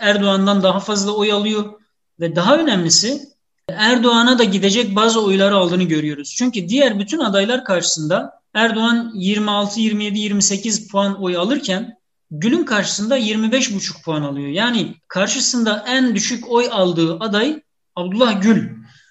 Erdoğan'dan 0.00 0.62
daha 0.62 0.80
fazla 0.80 1.12
oy 1.12 1.32
alıyor 1.32 1.80
ve 2.20 2.36
daha 2.36 2.58
önemlisi 2.58 3.20
Erdoğan'a 3.68 4.38
da 4.38 4.44
gidecek 4.44 4.96
bazı 4.96 5.24
oyları 5.24 5.56
aldığını 5.56 5.82
görüyoruz. 5.82 6.34
Çünkü 6.38 6.68
diğer 6.68 6.98
bütün 6.98 7.18
adaylar 7.18 7.64
karşısında 7.64 8.32
Erdoğan 8.56 9.12
26, 9.14 9.80
27, 9.80 10.18
28 10.18 10.88
puan 10.88 11.22
oy 11.22 11.36
alırken 11.36 11.96
Gül'ün 12.30 12.64
karşısında 12.64 13.18
25,5 13.18 14.02
puan 14.04 14.22
alıyor. 14.22 14.48
Yani 14.48 14.94
karşısında 15.08 15.84
en 15.88 16.14
düşük 16.14 16.50
oy 16.50 16.68
aldığı 16.70 17.18
aday 17.20 17.62
Abdullah 17.96 18.42
Gül. 18.42 18.68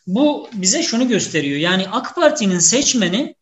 Bu 0.07 0.49
bize 0.53 0.83
şunu 0.83 1.07
gösteriyor. 1.07 1.59
Yani 1.59 1.87
AK 1.91 2.15
Parti'nin 2.15 2.59
seçmeni 2.59 3.35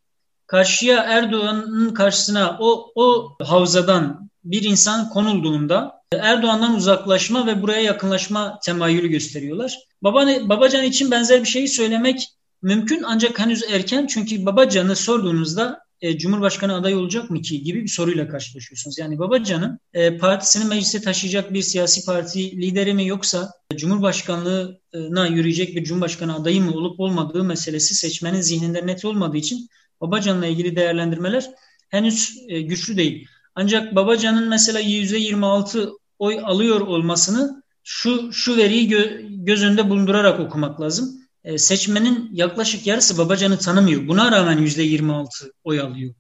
karşıya 0.48 1.04
Erdoğan'ın 1.04 1.94
karşısına 1.94 2.58
o, 2.60 2.92
o 2.96 3.30
havzadan 3.44 4.30
bir 4.44 4.64
insan 4.64 5.10
konulduğunda 5.10 6.02
Erdoğan'dan 6.20 6.76
uzaklaşma 6.76 7.48
ve 7.48 7.62
buraya 7.62 7.82
yakınlaşma 7.82 8.60
temayülü 8.64 9.08
gösteriyorlar. 9.08 9.80
Baba, 10.02 10.26
Babacan 10.50 10.84
için 10.84 11.12
benzer 11.12 11.42
bir 11.42 11.50
şeyi 11.50 11.68
söylemek 11.68 12.30
mümkün 12.62 13.04
ancak 13.06 13.40
henüz 13.40 13.64
erken 13.64 14.08
çünkü 14.08 14.46
Babacan'ı 14.46 14.96
sorduğunuzda 14.96 15.83
e, 16.04 16.18
Cumhurbaşkanı 16.18 16.76
adayı 16.76 16.98
olacak 16.98 17.30
mı 17.30 17.42
ki 17.42 17.64
gibi 17.64 17.84
bir 17.84 17.88
soruyla 17.88 18.28
karşılaşıyorsunuz. 18.28 18.98
Yani 18.98 19.20
Babacan'ın 19.20 19.80
e, 19.94 20.18
partisini 20.18 20.66
meclise 20.66 21.02
taşıyacak 21.02 21.54
bir 21.54 21.62
siyasi 21.62 22.06
parti 22.06 22.62
lideri 22.62 22.94
mi 22.94 23.08
yoksa 23.08 23.52
Cumhurbaşkanlığına 23.76 25.28
yürüyecek 25.28 25.76
bir 25.76 25.84
Cumhurbaşkanı 25.84 26.36
adayı 26.36 26.62
mı 26.62 26.72
olup 26.72 27.00
olmadığı 27.00 27.44
meselesi 27.44 27.96
seçmenin 27.96 28.42
zihninde 28.42 28.88
net 28.88 29.06
olmadığı 29.06 29.38
için 29.38 29.70
Babacan'la 30.02 30.46
ilgili 30.46 30.76
değerlendirmeler 30.76 31.50
henüz 31.90 32.38
e, 32.48 32.62
güçlü 32.62 32.98
değil. 32.98 33.28
Ancak 33.56 33.96
Babacan'ın 33.96 34.50
mesela 34.50 34.82
%26 34.82 35.90
oy 36.20 36.40
alıyor 36.44 36.82
olmasını 36.82 37.64
şu 37.84 38.34
şu 38.34 38.58
veriyi 38.58 38.88
gö, 38.88 39.22
göz 39.30 39.64
önünde 39.64 39.90
bulundurarak 39.90 40.40
okumak 40.40 40.82
lazım. 40.82 41.23
E, 41.44 41.58
seçmenin 41.58 42.30
yaklaşık 42.34 42.88
yarısı 42.88 43.18
Babacan'ı 43.18 43.58
tanımıyor. 43.58 44.08
Buna 44.08 44.32
rağmen 44.32 44.58
%26 44.58 45.52
oy 45.64 45.80
alıyor. 45.80 46.14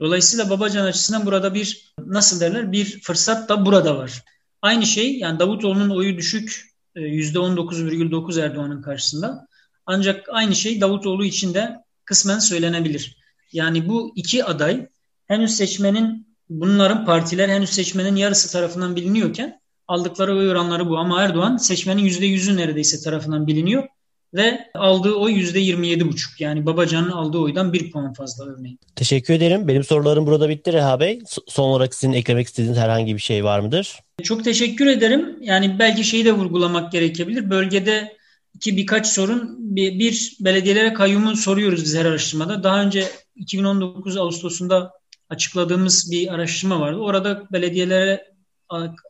Dolayısıyla 0.00 0.50
Babacan 0.50 0.84
açısından 0.84 1.26
burada 1.26 1.54
bir 1.54 1.94
nasıl 1.98 2.40
derler 2.40 2.72
bir 2.72 3.00
fırsat 3.00 3.48
da 3.48 3.66
burada 3.66 3.98
var. 3.98 4.22
Aynı 4.62 4.86
şey 4.86 5.18
yani 5.18 5.38
Davutoğlu'nun 5.38 5.90
oyu 5.90 6.16
düşük 6.16 6.70
%19,9 6.96 8.40
e, 8.40 8.44
Erdoğan'ın 8.44 8.82
karşısında. 8.82 9.46
Ancak 9.86 10.28
aynı 10.32 10.54
şey 10.54 10.80
Davutoğlu 10.80 11.24
için 11.24 11.54
de 11.54 11.76
kısmen 12.04 12.38
söylenebilir. 12.38 13.16
Yani 13.52 13.88
bu 13.88 14.12
iki 14.16 14.44
aday 14.44 14.88
henüz 15.26 15.56
seçmenin 15.56 16.36
bunların 16.48 17.04
partiler 17.06 17.48
henüz 17.48 17.70
seçmenin 17.70 18.16
yarısı 18.16 18.52
tarafından 18.52 18.96
biliniyorken 18.96 19.60
aldıkları 19.88 20.36
oy 20.36 20.50
oranları 20.50 20.88
bu. 20.88 20.98
Ama 20.98 21.22
Erdoğan 21.22 21.56
seçmenin 21.56 22.04
%100'ü 22.04 22.56
neredeyse 22.56 23.00
tarafından 23.00 23.46
biliniyor 23.46 23.88
ve 24.34 24.70
aldığı 24.74 25.14
oy 25.14 25.32
%27,5. 25.32 26.16
Yani 26.38 26.66
Babacan'ın 26.66 27.10
aldığı 27.10 27.38
oydan 27.38 27.72
bir 27.72 27.90
puan 27.90 28.12
fazla 28.12 28.44
örneğin. 28.44 28.78
Teşekkür 28.96 29.34
ederim. 29.34 29.68
Benim 29.68 29.84
sorularım 29.84 30.26
burada 30.26 30.48
bitti 30.48 30.72
Reha 30.72 31.00
Bey. 31.00 31.18
Son 31.48 31.68
olarak 31.68 31.94
sizin 31.94 32.12
eklemek 32.12 32.46
istediğiniz 32.46 32.78
herhangi 32.78 33.14
bir 33.14 33.20
şey 33.20 33.44
var 33.44 33.60
mıdır? 33.60 33.98
Çok 34.22 34.44
teşekkür 34.44 34.86
ederim. 34.86 35.36
Yani 35.40 35.76
belki 35.78 36.04
şeyi 36.04 36.24
de 36.24 36.32
vurgulamak 36.32 36.92
gerekebilir. 36.92 37.50
Bölgede 37.50 38.16
iki 38.54 38.76
birkaç 38.76 39.06
sorun. 39.06 39.56
Bir, 39.58 39.98
bir 39.98 40.36
belediyelere 40.40 40.92
kayyumu 40.92 41.36
soruyoruz 41.36 41.84
biz 41.84 41.96
her 41.96 42.04
araştırmada. 42.04 42.62
Daha 42.62 42.82
önce 42.82 43.04
2019 43.36 44.16
Ağustos'unda 44.16 44.92
açıkladığımız 45.28 46.10
bir 46.10 46.34
araştırma 46.34 46.80
vardı. 46.80 46.98
Orada 46.98 47.42
belediyelere 47.52 48.30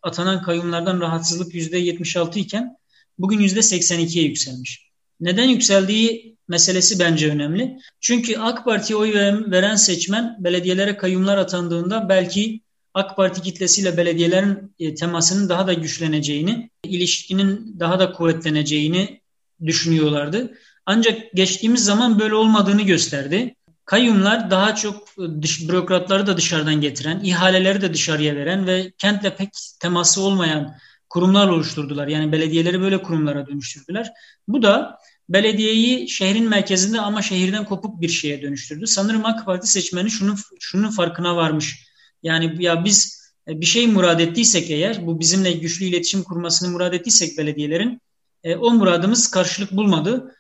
atanan 0.03 0.43
kayyumlardan 0.43 1.01
rahatsızlık 1.01 1.55
%76 1.55 2.39
iken 2.39 2.77
bugün 3.19 3.39
%82'ye 3.41 4.25
yükselmiş. 4.25 4.90
Neden 5.21 5.49
yükseldiği 5.49 6.37
meselesi 6.49 6.99
bence 6.99 7.31
önemli. 7.31 7.79
Çünkü 8.01 8.39
AK 8.39 8.65
Parti'ye 8.65 8.97
oy 8.97 9.15
veren 9.51 9.77
seçmen 9.77 10.37
belediyelere 10.39 10.97
kayyumlar 10.97 11.39
atandığında 11.39 12.09
belki 12.09 12.61
AK 12.95 13.17
Parti 13.17 13.43
kitlesiyle 13.43 13.97
belediyelerin 13.97 14.75
e, 14.79 14.95
temasının 14.95 15.49
daha 15.49 15.67
da 15.67 15.73
güçleneceğini, 15.73 16.71
ilişkinin 16.85 17.77
daha 17.81 17.99
da 17.99 18.13
kuvvetleneceğini 18.13 19.21
düşünüyorlardı. 19.67 20.53
Ancak 20.87 21.33
geçtiğimiz 21.35 21.85
zaman 21.85 22.21
böyle 22.21 22.35
olmadığını 22.35 22.83
gösterdi. 22.83 23.55
Kayyumlar 23.85 24.51
daha 24.51 24.75
çok 24.75 25.09
e, 25.09 25.43
dış, 25.43 25.69
bürokratları 25.69 26.27
da 26.27 26.37
dışarıdan 26.37 26.81
getiren, 26.81 27.21
ihaleleri 27.25 27.81
de 27.81 27.95
dışarıya 27.95 28.37
veren 28.37 28.67
ve 28.67 28.93
kentle 28.99 29.37
pek 29.37 29.49
teması 29.81 30.21
olmayan 30.21 30.75
kurumlar 31.11 31.49
oluşturdular. 31.49 32.09
Yani 32.09 32.33
belediyeleri 32.33 32.81
böyle 32.81 33.03
kurumlara 33.03 33.47
dönüştürdüler. 33.47 34.13
Bu 34.49 34.63
da 34.63 34.99
belediyeyi 35.29 36.09
şehrin 36.09 36.49
merkezinde 36.49 37.01
ama 37.01 37.23
şehirden 37.23 37.65
kopuk 37.65 38.01
bir 38.01 38.09
şeye 38.09 38.43
dönüştürdü. 38.43 38.87
Sanırım 38.87 39.27
AK 39.27 39.47
Parti 39.47 39.67
seçmeni 39.67 40.11
şunun 40.11 40.37
şunun 40.61 40.91
farkına 40.91 41.37
varmış. 41.37 41.87
Yani 42.23 42.65
ya 42.65 42.85
biz 42.85 43.21
e, 43.49 43.61
bir 43.61 43.67
şey 43.67 43.87
murad 43.87 44.21
ettiysek 44.21 44.71
eğer, 44.71 45.07
bu 45.07 45.21
bizimle 45.21 45.53
güçlü 45.53 45.85
iletişim 45.85 46.23
kurmasını 46.23 46.71
murad 46.71 46.93
ettiysek 46.93 47.39
belediyelerin, 47.39 48.01
e, 48.45 48.57
o 48.57 48.71
muradımız 48.71 49.31
karşılık 49.31 49.73
bulmadı. 49.73 50.37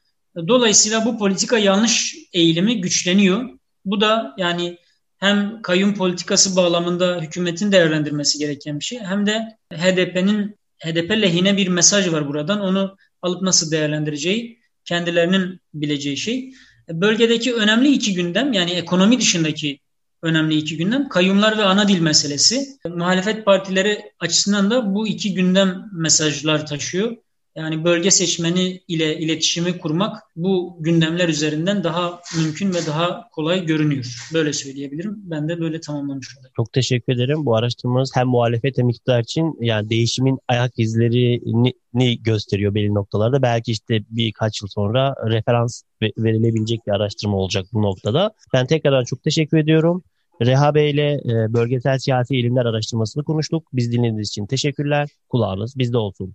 Dolayısıyla 0.48 1.04
bu 1.04 1.18
politika 1.18 1.58
yanlış 1.58 2.16
eğilimi 2.32 2.80
güçleniyor. 2.80 3.50
Bu 3.84 4.00
da 4.00 4.34
yani 4.38 4.78
hem 5.18 5.62
kayyum 5.62 5.94
politikası 5.94 6.56
bağlamında 6.56 7.20
hükümetin 7.20 7.72
değerlendirmesi 7.72 8.38
gereken 8.38 8.80
bir 8.80 8.84
şey 8.84 8.98
hem 8.98 9.26
de 9.26 9.56
HDP'nin 9.74 10.59
HDP 10.84 11.10
lehine 11.10 11.56
bir 11.56 11.68
mesaj 11.68 12.12
var 12.12 12.28
buradan. 12.28 12.60
Onu 12.60 12.96
alıp 13.22 13.42
nasıl 13.42 13.70
değerlendireceği 13.70 14.58
kendilerinin 14.84 15.60
bileceği 15.74 16.16
şey. 16.16 16.52
Bölgedeki 16.88 17.54
önemli 17.54 17.92
iki 17.92 18.14
gündem 18.14 18.52
yani 18.52 18.70
ekonomi 18.70 19.20
dışındaki 19.20 19.80
önemli 20.22 20.56
iki 20.56 20.76
gündem 20.76 21.08
kayyumlar 21.08 21.58
ve 21.58 21.64
ana 21.64 21.88
dil 21.88 22.00
meselesi. 22.00 22.66
Muhalefet 22.88 23.44
partileri 23.44 24.12
açısından 24.20 24.70
da 24.70 24.94
bu 24.94 25.08
iki 25.08 25.34
gündem 25.34 25.90
mesajlar 25.92 26.66
taşıyor. 26.66 27.16
Yani 27.56 27.84
bölge 27.84 28.10
seçmeni 28.10 28.80
ile 28.88 29.18
iletişimi 29.18 29.78
kurmak 29.78 30.22
bu 30.36 30.76
gündemler 30.80 31.28
üzerinden 31.28 31.84
daha 31.84 32.20
mümkün 32.36 32.74
ve 32.74 32.86
daha 32.86 33.28
kolay 33.30 33.66
görünüyor. 33.66 34.30
Böyle 34.34 34.52
söyleyebilirim. 34.52 35.14
Ben 35.16 35.48
de 35.48 35.60
böyle 35.60 35.80
tamamlamış 35.80 36.36
olayım. 36.38 36.52
Çok 36.56 36.72
teşekkür 36.72 37.12
ederim. 37.12 37.46
Bu 37.46 37.56
araştırmanız 37.56 38.10
hem 38.14 38.26
muhalefet 38.26 38.78
hem 38.78 38.88
iktidar 38.88 39.20
için 39.20 39.56
yani 39.60 39.90
değişimin 39.90 40.38
ayak 40.48 40.78
izlerini 40.78 42.22
gösteriyor 42.22 42.74
belli 42.74 42.94
noktalarda. 42.94 43.42
Belki 43.42 43.72
işte 43.72 44.00
birkaç 44.10 44.62
yıl 44.62 44.68
sonra 44.68 45.14
referans 45.30 45.82
verilebilecek 46.02 46.86
bir 46.86 46.92
araştırma 46.92 47.36
olacak 47.36 47.66
bu 47.72 47.82
noktada. 47.82 48.30
Ben 48.52 48.66
tekrardan 48.66 49.04
çok 49.04 49.22
teşekkür 49.22 49.58
ediyorum. 49.58 50.02
Reha 50.42 50.74
Bey 50.74 50.90
ile 50.90 51.12
e, 51.12 51.52
bölgesel 51.52 51.98
siyasi 51.98 52.36
ilimler 52.36 52.64
araştırmasını 52.64 53.24
konuştuk. 53.24 53.68
Biz 53.72 53.92
dinlediğiniz 53.92 54.28
için 54.28 54.46
teşekkürler. 54.46 55.08
Kulağınız 55.28 55.78
bizde 55.78 55.98
olsun 55.98 56.34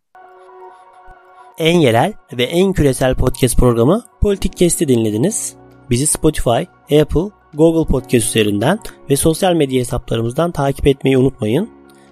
en 1.58 1.80
yerel 1.80 2.13
ve 2.34 2.44
en 2.44 2.74
küresel 2.74 3.15
podcast 3.15 3.58
programı 3.58 4.04
Politik 4.22 4.58
Kesti 4.58 4.88
dinlediniz. 4.88 5.56
Bizi 5.89 6.08
Spotify, 6.08 6.62
Apple, 7.02 7.30
Google 7.54 7.91
Podcast 7.91 8.28
üzerinden 8.28 8.80
ve 9.10 9.15
sosyal 9.15 9.54
medya 9.54 9.80
hesaplarımızdan 9.80 10.52
takip 10.52 10.88
etmeyi 10.88 11.18
unutmayın. 11.18 11.70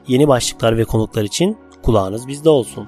Yeni 0.07 0.27
başlıklar 0.27 0.77
ve 0.77 0.83
konuklar 0.83 1.23
için 1.23 1.57
kulağınız 1.83 2.27
bizde 2.27 2.49
olsun. 2.49 2.87